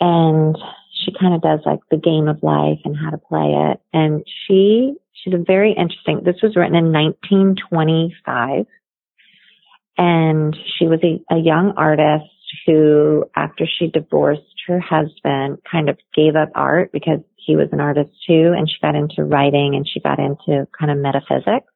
And 0.00 0.56
she 1.04 1.12
kind 1.18 1.34
of 1.34 1.40
does 1.40 1.60
like 1.64 1.80
the 1.90 1.96
game 1.96 2.28
of 2.28 2.42
life 2.42 2.80
and 2.84 2.96
how 2.96 3.10
to 3.10 3.18
play 3.18 3.54
it. 3.70 3.80
And 3.92 4.24
she 4.46 4.96
She's 5.22 5.34
a 5.34 5.44
very 5.46 5.72
interesting. 5.72 6.22
This 6.24 6.40
was 6.42 6.56
written 6.56 6.76
in 6.76 6.92
1925, 6.92 8.66
and 9.98 10.56
she 10.78 10.86
was 10.86 11.00
a, 11.02 11.34
a 11.34 11.38
young 11.38 11.74
artist 11.76 12.24
who, 12.66 13.26
after 13.36 13.66
she 13.66 13.88
divorced 13.88 14.42
her 14.66 14.80
husband, 14.80 15.58
kind 15.70 15.90
of 15.90 15.98
gave 16.14 16.36
up 16.36 16.50
art 16.54 16.90
because 16.92 17.20
he 17.36 17.56
was 17.56 17.68
an 17.72 17.80
artist 17.80 18.10
too, 18.26 18.54
and 18.56 18.68
she 18.68 18.76
got 18.80 18.94
into 18.94 19.24
writing 19.24 19.74
and 19.74 19.86
she 19.86 20.00
got 20.00 20.18
into 20.18 20.66
kind 20.78 20.90
of 20.90 20.96
metaphysics. 20.96 21.66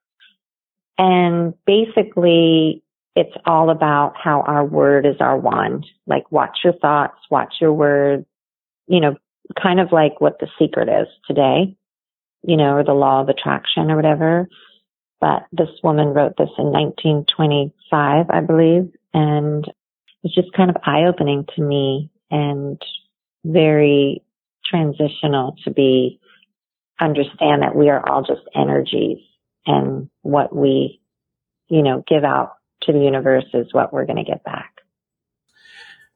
And 0.97 1.55
basically, 1.67 2.83
it's 3.17 3.35
all 3.47 3.71
about 3.71 4.15
how 4.23 4.43
our 4.43 4.65
word 4.65 5.07
is 5.07 5.17
our 5.21 5.39
wand. 5.39 5.87
Like, 6.07 6.31
watch 6.33 6.59
your 6.65 6.75
thoughts, 6.75 7.19
watch 7.31 7.55
your 7.61 7.73
words, 7.73 8.27
you 8.87 9.01
know, 9.01 9.17
kind 9.61 9.81
of 9.81 9.93
like 9.93 10.21
what 10.21 10.39
the 10.41 10.49
secret 10.59 10.89
is 10.89 11.09
today 11.27 11.77
you 12.47 12.57
know, 12.57 12.77
or 12.77 12.85
the 12.85 12.93
law 12.93 13.23
of 13.23 13.29
attraction 13.29 13.91
or 13.91 13.97
whatever. 13.97 14.49
But 15.21 15.47
this 15.53 15.71
woman 15.83 16.09
wrote 16.09 16.35
this 16.37 16.51
in 16.59 16.67
1925, 16.67 18.27
I 18.29 18.41
believe, 18.41 18.93
and 19.15 19.65
it's 20.23 20.35
just 20.35 20.53
kind 20.53 20.71
of 20.71 20.77
eye 20.85 21.05
opening 21.09 21.47
to 21.57 21.63
me 21.63 22.11
and 22.31 22.81
very 23.45 24.23
transitional 24.67 25.57
to 25.65 25.71
be 25.71 26.21
understand 27.01 27.63
that 27.63 27.75
we 27.75 27.89
are 27.89 28.07
all 28.07 28.23
just 28.23 28.43
energies 28.55 29.19
and 29.67 30.11
what 30.23 30.55
we, 30.55 31.01
you 31.69 31.83
know, 31.83 32.05
give 32.07 32.25
out 32.25 32.57
to 32.87 32.93
the 32.93 33.01
universe 33.01 33.45
is 33.55 33.73
what 33.73 33.93
we're 33.93 34.07
going 34.07 34.25
to 34.25 34.31
get 34.31 34.45
back. 34.45 34.71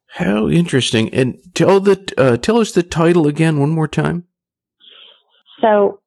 How 0.07 0.49
interesting! 0.49 1.13
And 1.13 1.39
tell 1.55 1.81
the 1.81 2.13
uh, 2.17 2.37
tell 2.39 2.59
us 2.59 2.73
the 2.73 2.83
title 2.83 3.27
again 3.27 3.61
one 3.61 3.71
more 3.71 3.89
time. 3.89 4.25
So 5.61 6.01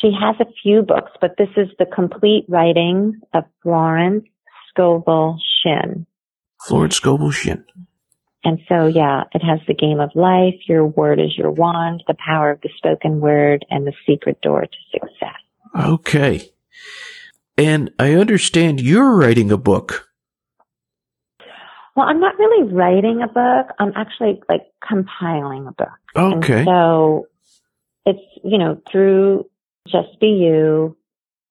she 0.00 0.10
has 0.18 0.36
a 0.40 0.50
few 0.62 0.82
books, 0.82 1.12
but 1.20 1.36
this 1.36 1.50
is 1.56 1.68
the 1.78 1.86
complete 1.86 2.46
writing 2.48 3.20
of 3.32 3.44
Florence 3.62 4.24
Scovel 4.70 5.38
Shinn. 5.62 6.06
Florence 6.66 6.96
Scovel 6.96 7.30
Shinn. 7.30 7.64
And 8.44 8.60
so, 8.68 8.86
yeah, 8.86 9.24
it 9.32 9.42
has 9.42 9.60
the 9.66 9.74
game 9.74 10.00
of 10.00 10.10
life. 10.14 10.54
Your 10.68 10.86
word 10.86 11.18
is 11.18 11.36
your 11.36 11.50
wand, 11.50 12.02
the 12.06 12.14
power 12.14 12.50
of 12.50 12.60
the 12.60 12.68
spoken 12.76 13.20
word, 13.20 13.64
and 13.70 13.86
the 13.86 13.94
secret 14.06 14.40
door 14.42 14.62
to 14.62 14.78
success. 14.92 15.40
Okay. 15.78 16.50
And 17.56 17.92
I 17.98 18.14
understand 18.14 18.80
you're 18.80 19.16
writing 19.16 19.52
a 19.52 19.56
book. 19.56 20.08
Well, 21.94 22.06
I'm 22.08 22.20
not 22.20 22.38
really 22.38 22.72
writing 22.72 23.22
a 23.22 23.28
book. 23.28 23.74
I'm 23.78 23.92
actually 23.94 24.40
like 24.48 24.62
compiling 24.86 25.66
a 25.68 25.72
book. 25.72 25.88
Okay. 26.16 26.58
And 26.58 26.66
so 26.66 27.26
it's, 28.04 28.18
you 28.42 28.58
know, 28.58 28.80
through 28.90 29.46
Just 29.86 30.18
Be 30.20 30.26
You, 30.26 30.96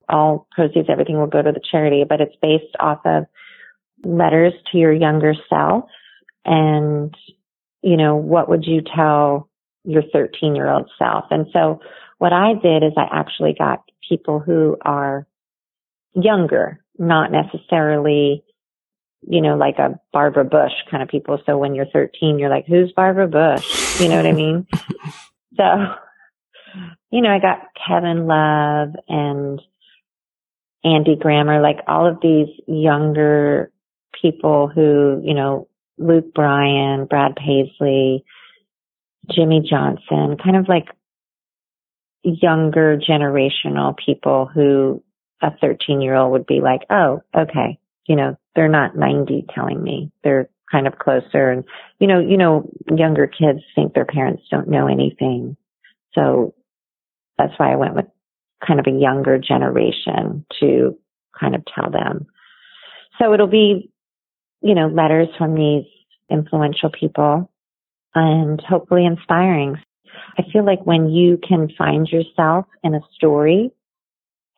all 0.09 0.47
proceeds, 0.51 0.89
everything 0.89 1.17
will 1.17 1.27
go 1.27 1.41
to 1.41 1.51
the 1.51 1.61
charity, 1.71 2.03
but 2.07 2.19
it's 2.19 2.35
based 2.41 2.75
off 2.79 2.99
of 3.05 3.23
letters 4.03 4.53
to 4.71 4.77
your 4.77 4.91
younger 4.91 5.33
self 5.49 5.85
and, 6.43 7.15
you 7.81 7.95
know, 7.95 8.17
what 8.17 8.49
would 8.49 8.65
you 8.65 8.81
tell 8.81 9.49
your 9.85 10.03
13 10.11 10.55
year 10.55 10.69
old 10.69 10.89
self? 10.99 11.25
And 11.31 11.47
so 11.53 11.79
what 12.17 12.33
I 12.33 12.53
did 12.61 12.83
is 12.83 12.91
I 12.97 13.07
actually 13.11 13.55
got 13.57 13.83
people 14.09 14.39
who 14.39 14.75
are 14.81 15.25
younger, 16.13 16.83
not 16.97 17.31
necessarily, 17.31 18.43
you 19.21 19.41
know, 19.41 19.55
like 19.55 19.77
a 19.79 19.99
Barbara 20.11 20.45
Bush 20.45 20.73
kind 20.89 21.01
of 21.03 21.09
people. 21.09 21.39
So 21.45 21.57
when 21.57 21.75
you're 21.75 21.87
13, 21.91 22.39
you're 22.39 22.49
like, 22.49 22.65
who's 22.67 22.91
Barbara 22.95 23.27
Bush? 23.27 23.99
You 23.99 24.09
know 24.09 24.17
what 24.17 24.25
I 24.25 24.31
mean? 24.31 24.67
so, 25.57 25.63
you 27.11 27.21
know, 27.21 27.29
I 27.29 27.39
got 27.39 27.69
Kevin 27.87 28.27
Love 28.27 28.89
and 29.07 29.61
Andy 30.83 31.15
Grammer, 31.15 31.61
like 31.61 31.79
all 31.87 32.07
of 32.07 32.17
these 32.21 32.49
younger 32.67 33.71
people 34.21 34.67
who, 34.67 35.21
you 35.23 35.33
know, 35.33 35.67
Luke 35.97 36.33
Bryan, 36.33 37.05
Brad 37.05 37.35
Paisley, 37.35 38.25
Jimmie 39.31 39.65
Johnson, 39.69 40.37
kind 40.43 40.57
of 40.57 40.67
like 40.67 40.87
younger 42.23 42.97
generational 42.97 43.95
people 44.03 44.49
who 44.53 45.02
a 45.43 45.51
13 45.61 46.01
year 46.01 46.15
old 46.15 46.31
would 46.31 46.47
be 46.47 46.61
like, 46.61 46.81
oh, 46.89 47.21
okay, 47.37 47.77
you 48.07 48.15
know, 48.15 48.37
they're 48.55 48.69
not 48.69 48.95
90 48.95 49.45
telling 49.53 49.81
me. 49.81 50.11
They're 50.23 50.49
kind 50.71 50.87
of 50.87 50.97
closer. 50.97 51.51
And, 51.51 51.65
you 51.99 52.07
know, 52.07 52.19
you 52.19 52.37
know, 52.37 52.69
younger 52.89 53.27
kids 53.27 53.59
think 53.75 53.93
their 53.93 54.05
parents 54.05 54.43
don't 54.49 54.69
know 54.69 54.87
anything. 54.87 55.57
So 56.13 56.53
that's 57.37 57.53
why 57.57 57.73
I 57.73 57.75
went 57.75 57.95
with 57.95 58.05
kind 58.65 58.79
of 58.79 58.87
a 58.87 58.97
younger 58.97 59.37
generation 59.37 60.45
to 60.59 60.97
kind 61.37 61.55
of 61.55 61.63
tell 61.65 61.91
them. 61.91 62.27
So 63.19 63.33
it'll 63.33 63.47
be, 63.47 63.91
you 64.61 64.75
know, 64.75 64.87
letters 64.87 65.27
from 65.37 65.55
these 65.55 65.85
influential 66.29 66.89
people 66.89 67.51
and 68.15 68.61
hopefully 68.61 69.05
inspiring. 69.05 69.75
I 70.37 70.43
feel 70.51 70.65
like 70.65 70.85
when 70.85 71.09
you 71.09 71.37
can 71.45 71.69
find 71.77 72.07
yourself 72.07 72.65
in 72.83 72.95
a 72.95 73.01
story 73.15 73.71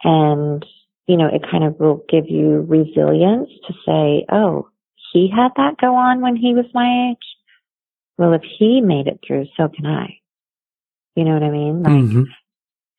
and, 0.03 0.65
you 1.07 1.17
know, 1.17 1.27
it 1.27 1.41
kind 1.49 1.63
of 1.63 1.79
will 1.79 2.03
give 2.09 2.25
you 2.27 2.65
resilience 2.67 3.49
to 3.67 3.73
say, 3.85 4.25
oh, 4.31 4.69
he 5.13 5.29
had 5.33 5.49
that 5.57 5.77
go 5.79 5.95
on 5.95 6.21
when 6.21 6.35
he 6.35 6.53
was 6.53 6.65
my 6.73 7.11
age. 7.11 7.17
Well, 8.17 8.33
if 8.33 8.41
he 8.57 8.81
made 8.81 9.07
it 9.07 9.19
through, 9.25 9.45
so 9.57 9.67
can 9.67 9.85
I. 9.85 10.19
You 11.15 11.23
know 11.23 11.33
what 11.33 11.43
I 11.43 11.51
mean? 11.51 11.83
Like, 11.83 11.93
Mm-hmm. 11.93 12.23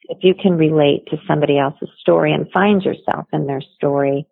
if 0.08 0.18
you 0.22 0.34
can 0.34 0.56
relate 0.56 1.06
to 1.08 1.18
somebody 1.26 1.58
else's 1.58 1.90
story 2.00 2.32
and 2.32 2.50
find 2.52 2.82
yourself 2.82 3.26
in 3.32 3.46
their 3.46 3.62
story, 3.76 4.26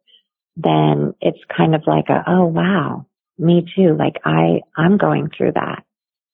then 0.57 1.15
it's 1.21 1.39
kind 1.55 1.75
of 1.75 1.83
like 1.87 2.09
a, 2.09 2.23
oh 2.27 2.47
wow, 2.47 3.07
me 3.39 3.67
too. 3.75 3.97
Like 3.99 4.21
I, 4.25 4.61
I'm 4.77 4.97
going 4.99 5.31
through 5.37 5.53
that 5.53 5.85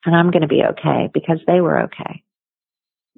and 0.05 0.15
I'm 0.15 0.31
going 0.31 0.43
to 0.43 0.49
be 0.49 0.63
okay 0.73 1.09
because 1.13 1.39
they 1.47 1.61
were 1.61 1.85
okay. 1.85 2.23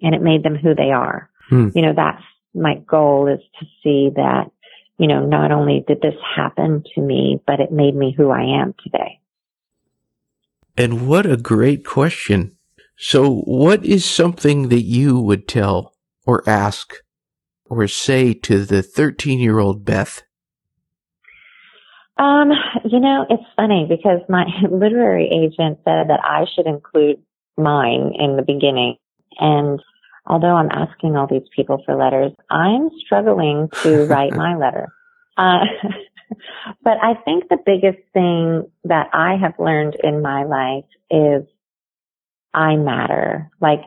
And 0.01 0.15
it 0.15 0.23
made 0.23 0.43
them 0.43 0.57
who 0.57 0.75
they 0.75 0.91
are. 0.93 1.29
Hmm. 1.49 1.69
You 1.75 1.83
know, 1.83 1.93
that's 1.95 2.23
my 2.55 2.77
goal 2.87 3.29
is 3.29 3.41
to 3.61 3.67
see 3.83 4.11
that, 4.15 4.51
you 4.99 5.07
know, 5.07 5.25
not 5.25 5.53
only 5.53 5.85
did 5.87 6.01
this 6.01 6.15
happen 6.37 6.85
to 6.95 7.01
me, 7.01 7.41
but 7.47 7.61
it 7.61 7.73
made 7.73 7.95
me 7.95 8.15
who 8.17 8.31
I 8.31 8.61
am 8.61 8.75
today. 8.83 9.21
And 10.77 11.07
what 11.07 11.27
a 11.27 11.37
great 11.37 11.85
question. 11.85 12.57
So, 12.97 13.41
what 13.41 13.85
is 13.85 14.05
something 14.05 14.69
that 14.69 14.83
you 14.83 15.21
would 15.21 15.49
tell 15.49 15.95
or 16.25 16.49
ask 16.49 16.95
or 17.67 17.87
say 17.89 18.33
to 18.35 18.65
the 18.65 18.83
13 18.83 19.39
year 19.39 19.59
old 19.59 19.85
Beth? 19.85 20.23
Um, 22.19 22.53
you 22.85 23.01
know, 23.01 23.27
it's 23.29 23.43
funny 23.57 23.87
because 23.89 24.21
my 24.29 24.45
literary 24.71 25.29
agent 25.33 25.79
said 25.85 26.09
that 26.09 26.21
I 26.23 26.45
should 26.55 26.67
include 26.67 27.23
mine 27.57 28.13
in 28.19 28.37
the 28.37 28.43
beginning. 28.43 28.97
And 29.39 29.81
although 30.27 30.57
I'm 30.57 30.71
asking 30.71 31.17
all 31.17 31.27
these 31.27 31.49
people 31.55 31.83
for 31.85 31.97
letters, 31.97 32.33
I'm 32.51 32.91
struggling 33.05 33.69
to 33.83 34.07
write 34.11 34.33
my 34.33 34.57
letter. 34.57 34.93
Uh, 35.37 35.65
but 36.83 36.99
I 37.03 37.15
think 37.25 37.49
the 37.49 37.59
biggest 37.65 38.03
thing 38.13 38.71
that 38.85 39.09
I 39.13 39.37
have 39.41 39.55
learned 39.59 39.97
in 40.03 40.23
my 40.23 40.45
life 40.45 40.85
is 41.11 41.47
I 42.55 42.77
matter. 42.77 43.51
Like 43.61 43.81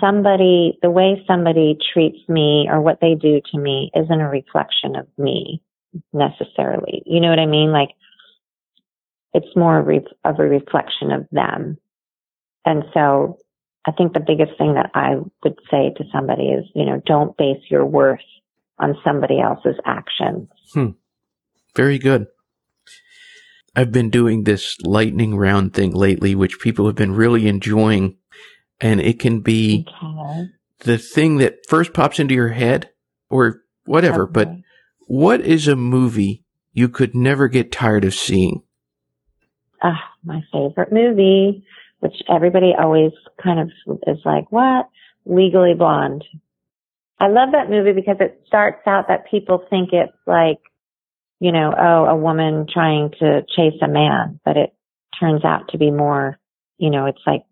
somebody, 0.00 0.78
the 0.82 0.90
way 0.90 1.22
somebody 1.26 1.76
treats 1.92 2.28
me 2.28 2.66
or 2.70 2.80
what 2.80 2.98
they 3.00 3.14
do 3.14 3.40
to 3.52 3.58
me 3.58 3.90
isn't 3.94 4.20
a 4.20 4.28
reflection 4.28 4.96
of 4.96 5.06
me 5.18 5.62
necessarily. 6.12 7.02
You 7.06 7.20
know 7.20 7.28
what 7.28 7.38
I 7.38 7.46
mean? 7.46 7.72
Like 7.72 7.90
it's 9.32 9.56
more 9.56 9.78
of, 9.78 9.88
of 10.24 10.38
a 10.38 10.44
reflection 10.44 11.10
of 11.12 11.26
them. 11.30 11.78
And 12.64 12.84
so 12.94 13.38
I 13.86 13.92
think 13.92 14.12
the 14.12 14.20
biggest 14.20 14.58
thing 14.58 14.74
that 14.74 14.90
I 14.94 15.16
would 15.42 15.58
say 15.70 15.92
to 15.96 16.04
somebody 16.12 16.44
is, 16.48 16.66
you 16.74 16.84
know, 16.84 17.00
don't 17.06 17.36
base 17.36 17.62
your 17.70 17.86
worth 17.86 18.20
on 18.78 18.96
somebody 19.04 19.40
else's 19.40 19.76
actions. 19.84 20.48
Very 21.74 21.98
good. 21.98 22.26
I've 23.76 23.92
been 23.92 24.10
doing 24.10 24.44
this 24.44 24.76
lightning 24.82 25.36
round 25.36 25.72
thing 25.72 25.92
lately, 25.92 26.34
which 26.34 26.58
people 26.60 26.86
have 26.86 26.96
been 26.96 27.12
really 27.12 27.46
enjoying. 27.46 28.16
And 28.80 29.00
it 29.00 29.20
can 29.20 29.40
be 29.40 29.86
Okay. 30.02 30.48
the 30.80 30.98
thing 30.98 31.36
that 31.38 31.58
first 31.68 31.92
pops 31.92 32.18
into 32.18 32.34
your 32.34 32.48
head 32.48 32.90
or 33.28 33.62
whatever. 33.84 34.26
But 34.26 34.50
what 35.06 35.40
is 35.40 35.68
a 35.68 35.76
movie 35.76 36.44
you 36.72 36.88
could 36.88 37.14
never 37.14 37.48
get 37.48 37.72
tired 37.72 38.04
of 38.04 38.14
seeing? 38.14 38.62
Ah, 39.82 40.02
my 40.24 40.42
favorite 40.52 40.92
movie, 40.92 41.64
which 42.00 42.14
everybody 42.28 42.72
always 42.78 43.12
kind 43.42 43.60
of 43.60 43.70
is 44.06 44.18
like, 44.24 44.50
what? 44.50 44.88
Legally 45.26 45.74
Blonde. 45.76 46.24
I 47.18 47.28
love 47.28 47.50
that 47.52 47.68
movie 47.68 47.92
because 47.92 48.16
it 48.20 48.42
starts 48.46 48.86
out 48.86 49.08
that 49.08 49.30
people 49.30 49.64
think 49.68 49.90
it's 49.92 50.16
like, 50.26 50.58
you 51.38 51.52
know, 51.52 51.74
oh, 51.78 52.04
a 52.06 52.16
woman 52.16 52.66
trying 52.72 53.10
to 53.20 53.42
chase 53.54 53.80
a 53.82 53.88
man, 53.88 54.40
but 54.44 54.56
it 54.56 54.74
turns 55.18 55.44
out 55.44 55.68
to 55.70 55.78
be 55.78 55.90
more, 55.90 56.38
you 56.78 56.90
know, 56.90 57.06
it's 57.06 57.20
like, 57.26 57.42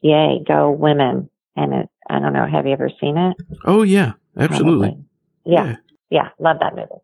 yay, 0.00 0.38
go 0.46 0.70
women. 0.70 1.28
And 1.56 1.72
it, 1.74 1.88
I 2.08 2.20
don't 2.20 2.32
know, 2.32 2.46
have 2.46 2.66
you 2.66 2.72
ever 2.72 2.90
seen 3.00 3.16
it? 3.16 3.36
Oh, 3.64 3.82
yeah, 3.82 4.12
absolutely. 4.36 4.88
Probably. 4.88 5.04
Yeah, 5.44 5.76
yeah, 6.10 6.28
love 6.38 6.58
that 6.60 6.76
movie. 6.76 7.02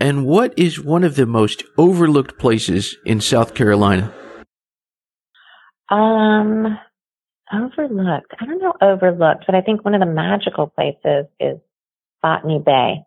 And 0.00 0.26
what 0.26 0.58
is 0.58 0.80
one 0.80 1.04
of 1.04 1.16
the 1.16 1.26
most 1.26 1.64
overlooked 1.76 2.38
places 2.38 2.96
in 3.04 3.20
South 3.20 3.54
Carolina? 3.54 4.12
Um, 5.90 6.78
overlooked. 7.52 8.34
I 8.40 8.46
don't 8.46 8.60
know 8.60 8.74
overlooked, 8.80 9.44
but 9.46 9.54
I 9.54 9.60
think 9.60 9.84
one 9.84 9.94
of 9.94 10.00
the 10.00 10.06
magical 10.06 10.66
places 10.68 11.26
is 11.38 11.58
Botany 12.22 12.62
Bay. 12.64 13.04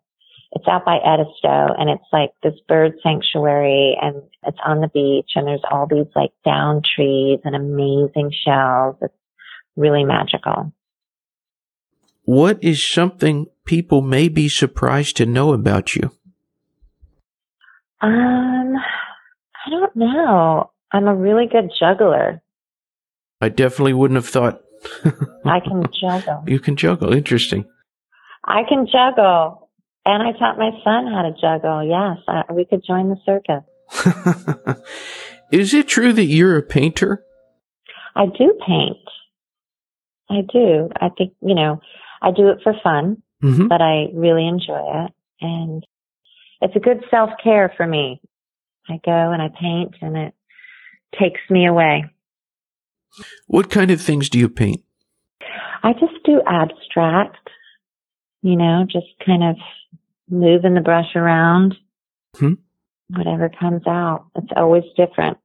It's 0.52 0.66
out 0.68 0.84
by 0.84 0.98
Edisto 0.98 1.74
and 1.76 1.90
it's 1.90 2.06
like 2.12 2.30
this 2.42 2.54
bird 2.68 2.92
sanctuary 3.02 3.96
and 4.00 4.22
it's 4.46 4.58
on 4.64 4.80
the 4.80 4.88
beach 4.88 5.32
and 5.34 5.46
there's 5.46 5.62
all 5.70 5.86
these 5.86 6.06
like 6.14 6.30
down 6.44 6.82
trees 6.94 7.40
and 7.44 7.54
amazing 7.54 8.32
shells. 8.44 8.96
It's 9.02 9.14
really 9.76 10.04
magical. 10.04 10.72
What 12.22 12.62
is 12.62 12.84
something 12.84 13.46
people 13.64 14.00
may 14.00 14.28
be 14.28 14.48
surprised 14.48 15.16
to 15.18 15.26
know 15.26 15.52
about 15.52 15.94
you? 15.94 16.10
Um, 18.00 18.74
I 19.66 19.70
don't 19.70 19.96
know. 19.96 20.70
I'm 20.92 21.06
a 21.06 21.14
really 21.14 21.46
good 21.46 21.70
juggler. 21.78 22.42
I 23.40 23.48
definitely 23.48 23.92
wouldn't 23.94 24.16
have 24.16 24.28
thought 24.28 24.60
I 25.44 25.60
can 25.60 25.84
juggle. 26.00 26.44
you 26.46 26.58
can 26.60 26.76
juggle. 26.76 27.12
Interesting. 27.12 27.64
I 28.44 28.62
can 28.68 28.86
juggle. 28.86 29.70
And 30.04 30.22
I 30.22 30.32
taught 30.38 30.56
my 30.56 30.70
son 30.84 31.06
how 31.12 31.22
to 31.22 31.32
juggle. 31.40 31.84
Yes, 31.84 32.18
I, 32.28 32.52
we 32.52 32.64
could 32.64 32.82
join 32.86 33.08
the 33.08 33.16
circus. 33.26 33.64
is 35.52 35.74
it 35.74 35.88
true 35.88 36.12
that 36.12 36.24
you're 36.26 36.56
a 36.56 36.62
painter? 36.62 37.24
I 38.14 38.26
do 38.26 38.58
paint. 38.66 38.96
I 40.30 40.42
do. 40.52 40.90
I 41.00 41.08
think, 41.16 41.34
you 41.40 41.54
know, 41.54 41.80
I 42.22 42.30
do 42.30 42.48
it 42.50 42.58
for 42.62 42.74
fun, 42.82 43.22
Mm-hmm. 43.42 43.68
but 43.68 43.82
I 43.82 44.06
really 44.14 44.48
enjoy 44.48 45.04
it. 45.04 45.12
And 45.42 45.84
it's 46.62 46.74
a 46.74 46.80
good 46.80 47.04
self 47.10 47.28
care 47.44 47.70
for 47.76 47.86
me. 47.86 48.20
I 48.88 48.98
go 49.04 49.12
and 49.12 49.42
I 49.42 49.48
paint 49.48 49.94
and 50.00 50.16
it 50.16 50.34
takes 51.20 51.40
me 51.50 51.66
away. 51.66 52.04
What 53.46 53.70
kind 53.70 53.90
of 53.90 54.00
things 54.00 54.28
do 54.28 54.38
you 54.38 54.48
paint? 54.48 54.82
I 55.82 55.92
just 55.92 56.24
do 56.24 56.40
abstract, 56.46 57.48
you 58.42 58.56
know, 58.56 58.84
just 58.90 59.06
kind 59.24 59.44
of 59.44 59.56
moving 60.28 60.74
the 60.74 60.80
brush 60.80 61.14
around. 61.14 61.74
Hmm. 62.36 62.54
Whatever 63.08 63.48
comes 63.48 63.82
out. 63.86 64.26
It's 64.34 64.52
always 64.56 64.84
different. 64.96 65.38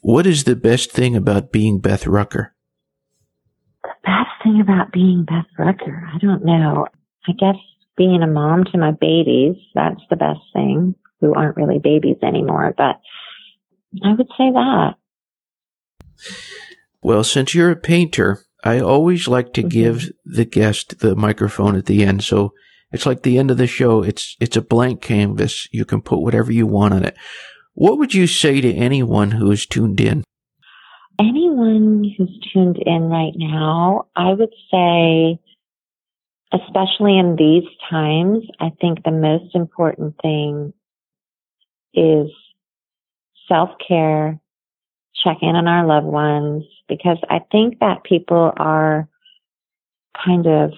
What 0.00 0.26
is 0.26 0.44
the 0.44 0.56
best 0.56 0.90
thing 0.90 1.16
about 1.16 1.52
being 1.52 1.80
Beth 1.80 2.06
Rucker? 2.06 2.54
The 3.82 3.90
best 4.04 4.30
thing 4.42 4.60
about 4.60 4.92
being 4.92 5.24
Beth 5.24 5.46
Rucker, 5.58 6.08
I 6.12 6.18
don't 6.18 6.44
know. 6.44 6.86
I 7.26 7.32
guess 7.32 7.56
being 7.96 8.22
a 8.22 8.26
mom 8.26 8.64
to 8.64 8.78
my 8.78 8.92
babies, 8.92 9.56
that's 9.74 10.00
the 10.10 10.16
best 10.16 10.40
thing, 10.52 10.94
who 11.20 11.34
aren't 11.34 11.56
really 11.56 11.78
babies 11.78 12.16
anymore, 12.22 12.74
but 12.76 13.00
I 14.04 14.14
would 14.14 14.28
say 14.36 14.50
that. 14.52 14.94
Well, 17.02 17.24
since 17.24 17.54
you're 17.54 17.70
a 17.70 17.76
painter, 17.76 18.44
I 18.64 18.80
always 18.80 19.28
like 19.28 19.52
to 19.54 19.62
Mhm. 19.62 19.70
give 19.70 20.10
the 20.24 20.44
guest 20.44 20.98
the 21.00 21.14
microphone 21.14 21.76
at 21.76 21.86
the 21.86 22.02
end. 22.04 22.24
So 22.24 22.52
it's 22.92 23.06
like 23.06 23.22
the 23.22 23.38
end 23.38 23.50
of 23.50 23.56
the 23.56 23.66
show. 23.66 24.02
It's, 24.02 24.36
it's 24.40 24.56
a 24.56 24.62
blank 24.62 25.00
canvas. 25.00 25.68
You 25.72 25.84
can 25.84 26.02
put 26.02 26.20
whatever 26.20 26.50
you 26.52 26.66
want 26.66 26.94
on 26.94 27.04
it. 27.04 27.16
What 27.74 27.98
would 27.98 28.14
you 28.14 28.26
say 28.26 28.60
to 28.60 28.74
anyone 28.74 29.32
who 29.32 29.50
is 29.50 29.66
tuned 29.66 30.00
in? 30.00 30.24
anyone 31.20 32.04
who's 32.16 32.38
tuned 32.52 32.78
in 32.86 33.08
right 33.08 33.32
now, 33.34 34.06
I 34.14 34.32
would 34.34 34.54
say, 34.70 35.40
especially 36.52 37.18
in 37.18 37.34
these 37.36 37.68
times, 37.90 38.44
I 38.60 38.70
think 38.80 39.02
the 39.02 39.10
most 39.10 39.52
important 39.56 40.14
thing 40.22 40.72
is 41.92 42.30
self 43.48 43.70
care, 43.86 44.40
check 45.22 45.38
in 45.42 45.56
on 45.56 45.66
our 45.66 45.86
loved 45.86 46.06
ones, 46.06 46.64
because 46.88 47.18
I 47.28 47.40
think 47.50 47.80
that 47.80 48.04
people 48.04 48.52
are 48.56 49.08
kind 50.24 50.46
of, 50.46 50.72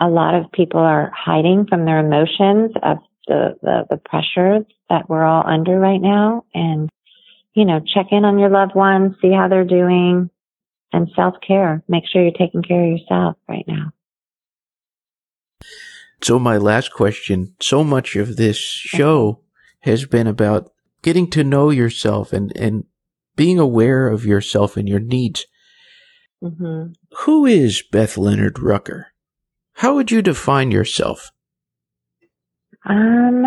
a 0.00 0.08
lot 0.08 0.34
of 0.34 0.52
people 0.52 0.80
are 0.80 1.12
hiding 1.16 1.66
from 1.66 1.84
their 1.84 2.00
emotions 2.00 2.72
of 2.82 2.98
the, 3.26 3.56
the, 3.62 3.86
the 3.90 3.96
pressure 3.96 4.64
that 4.88 5.08
we're 5.08 5.24
all 5.24 5.44
under 5.46 5.78
right 5.78 6.00
now. 6.00 6.44
And 6.54 6.88
you 7.56 7.64
know, 7.64 7.80
check 7.80 8.08
in 8.12 8.24
on 8.24 8.38
your 8.38 8.50
loved 8.50 8.74
ones, 8.74 9.16
see 9.20 9.32
how 9.32 9.48
they're 9.48 9.64
doing, 9.64 10.28
and 10.92 11.08
self 11.16 11.34
care. 11.44 11.82
Make 11.88 12.04
sure 12.06 12.22
you're 12.22 12.30
taking 12.30 12.62
care 12.62 12.84
of 12.84 12.98
yourself 12.98 13.36
right 13.48 13.64
now. 13.66 13.92
So 16.22 16.38
my 16.38 16.58
last 16.58 16.92
question, 16.92 17.54
so 17.60 17.82
much 17.82 18.14
of 18.14 18.36
this 18.36 18.58
show 18.58 19.40
has 19.80 20.04
been 20.04 20.26
about 20.26 20.70
getting 21.02 21.30
to 21.30 21.42
know 21.42 21.70
yourself 21.70 22.32
and, 22.32 22.52
and 22.56 22.84
being 23.36 23.58
aware 23.58 24.08
of 24.08 24.24
yourself 24.26 24.76
and 24.76 24.88
your 24.88 25.00
needs. 25.00 25.46
hmm 26.42 26.86
Who 27.20 27.46
is 27.46 27.82
Beth 27.92 28.16
Leonard 28.18 28.58
Rucker? 28.58 29.08
How 29.74 29.94
would 29.94 30.10
you 30.10 30.22
define 30.22 30.70
yourself? 30.70 31.30
Um, 32.88 33.44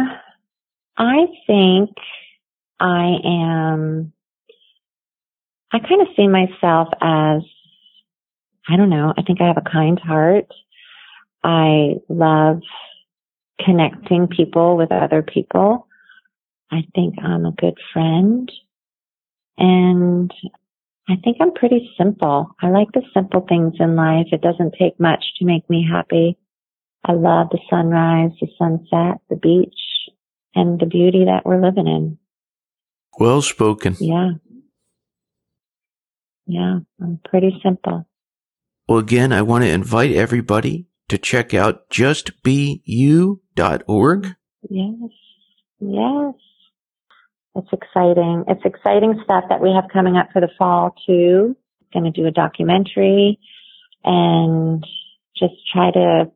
I 0.98 1.26
think 1.48 1.90
I 2.80 3.16
am, 3.26 4.14
I 5.72 5.80
kind 5.80 6.02
of 6.02 6.08
see 6.16 6.28
myself 6.28 6.90
as, 7.02 7.42
I 8.68 8.76
don't 8.78 8.90
know, 8.90 9.14
I 9.18 9.24
think 9.24 9.42
I 9.42 9.48
have 9.48 9.58
a 9.58 9.70
kind 9.70 10.00
heart. 10.00 10.48
I 11.44 11.96
love 12.10 12.62
connecting 13.64 14.28
people 14.28 14.78
with 14.78 14.92
other 14.92 15.22
people. 15.24 15.88
I 16.72 16.82
think 16.94 17.16
I'm 17.24 17.46
a 17.46 17.52
good 17.54 17.78
friend. 17.94 18.52
And 19.60 20.32
I 21.10 21.16
think 21.24 21.38
I'm 21.42 21.54
pretty 21.54 21.90
simple. 21.98 22.56
I 22.62 22.70
like 22.70 22.92
the 22.94 23.02
simple 23.14 23.46
things 23.48 23.74
in 23.80 23.96
life. 23.96 24.28
It 24.32 24.42
doesn't 24.42 24.76
take 24.80 25.00
much 25.00 25.24
to 25.38 25.46
make 25.46 25.70
me 25.70 25.88
happy. 25.90 26.38
I 27.06 27.14
love 27.14 27.48
the 27.52 27.60
sunrise, 27.70 28.32
the 28.40 28.48
sunset, 28.58 29.22
the 29.30 29.36
beach, 29.36 29.76
and 30.56 30.80
the 30.80 30.86
beauty 30.86 31.26
that 31.26 31.46
we're 31.46 31.62
living 31.62 31.88
in. 31.88 32.18
Well 33.20 33.42
spoken. 33.42 33.98
Yeah. 34.00 34.32
Yeah, 36.46 36.80
I'm 37.02 37.20
pretty 37.24 37.60
simple. 37.64 38.08
Well, 38.88 39.00
again, 39.00 39.32
I 39.32 39.44
want 39.44 39.64
to 39.66 39.70
invite 39.70 40.12
everybody 40.12 40.88
to 41.10 41.18
check 41.18 41.54
out 41.54 41.90
justbeyou.org. 41.90 44.36
Yes. 44.70 45.12
Yes. 45.80 46.34
It's 47.60 47.74
exciting. 47.74 48.46
It's 48.48 48.64
exciting 48.64 49.20
stuff 49.24 49.46
that 49.50 49.62
we 49.62 49.72
have 49.74 49.90
coming 49.92 50.16
up 50.16 50.30
for 50.32 50.42
the 50.42 50.50
fall 50.58 50.96
too. 51.06 51.56
Going 51.94 52.06
to 52.06 52.12
do 52.12 52.28
a 52.28 52.32
documentary 52.32 53.40
and 54.04 54.84
just 55.38 55.54
try 55.74 55.92
to 55.92 56.32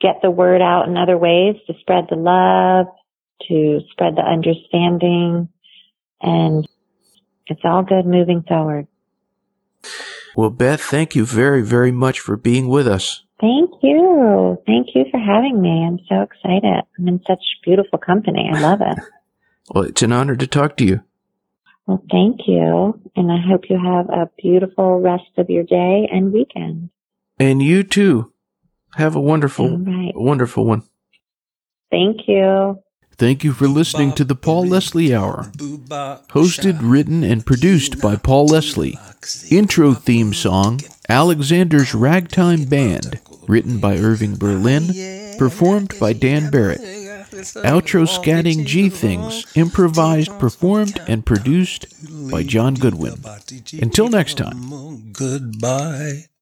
get 0.00 0.16
the 0.22 0.30
word 0.30 0.62
out 0.62 0.88
in 0.88 0.96
other 0.96 1.18
ways 1.18 1.56
to 1.66 1.74
spread 1.80 2.06
the 2.08 2.16
love, 2.16 2.86
to 3.48 3.80
spread 3.90 4.16
the 4.16 4.22
understanding, 4.22 5.48
and 6.20 6.66
it's 7.46 7.60
all 7.64 7.82
good 7.82 8.06
moving 8.06 8.42
forward. 8.46 8.86
Well, 10.36 10.50
Beth, 10.50 10.80
thank 10.80 11.14
you 11.14 11.26
very, 11.26 11.62
very 11.62 11.92
much 11.92 12.20
for 12.20 12.36
being 12.36 12.68
with 12.68 12.88
us. 12.88 13.24
Thank 13.40 13.70
you. 13.82 14.56
Thank 14.66 14.88
you 14.94 15.04
for 15.10 15.18
having 15.18 15.60
me. 15.60 15.84
I'm 15.86 15.98
so 16.08 16.22
excited. 16.22 16.84
I'm 16.98 17.08
in 17.08 17.20
such 17.26 17.40
beautiful 17.64 17.98
company. 17.98 18.48
I 18.52 18.60
love 18.60 18.80
it. 18.80 18.98
Well, 19.70 19.84
it's 19.84 20.02
an 20.02 20.12
honor 20.12 20.36
to 20.36 20.46
talk 20.46 20.76
to 20.78 20.84
you. 20.84 21.00
Well, 21.86 22.02
thank 22.10 22.40
you. 22.46 23.00
And 23.16 23.30
I 23.30 23.38
hope 23.40 23.68
you 23.68 23.78
have 23.78 24.08
a 24.08 24.30
beautiful 24.40 25.00
rest 25.00 25.30
of 25.36 25.50
your 25.50 25.64
day 25.64 26.08
and 26.12 26.32
weekend. 26.32 26.90
And 27.38 27.62
you 27.62 27.82
too. 27.82 28.32
Have 28.96 29.16
a 29.16 29.20
wonderful, 29.20 29.70
All 29.70 29.78
right. 29.78 30.12
wonderful 30.14 30.64
one. 30.66 30.82
Thank 31.90 32.28
you. 32.28 32.78
Thank 33.16 33.44
you 33.44 33.52
for 33.52 33.68
listening 33.68 34.12
to 34.14 34.24
the 34.24 34.34
Paul 34.34 34.66
Leslie 34.66 35.14
Hour. 35.14 35.52
Hosted, 36.30 36.78
written, 36.82 37.22
and 37.22 37.44
produced 37.46 38.00
by 38.00 38.16
Paul 38.16 38.46
Leslie. 38.46 38.98
Intro 39.50 39.94
theme 39.94 40.32
song 40.32 40.80
Alexander's 41.08 41.94
Ragtime 41.94 42.64
Band, 42.64 43.20
written 43.46 43.78
by 43.78 43.96
Irving 43.96 44.36
Berlin, 44.36 45.36
performed 45.38 45.94
by 46.00 46.12
Dan 46.12 46.50
Barrett. 46.50 46.80
Outro 47.32 48.06
scatting 48.06 48.64
G 48.66 48.88
Things, 48.88 49.46
improvised, 49.54 50.38
performed, 50.38 51.00
and 51.08 51.24
produced 51.24 51.86
by 52.30 52.42
John 52.42 52.74
Goodwin. 52.74 53.22
Until 53.80 54.08
next 54.08 54.36
time. 54.36 55.12
Goodbye. 55.12 56.26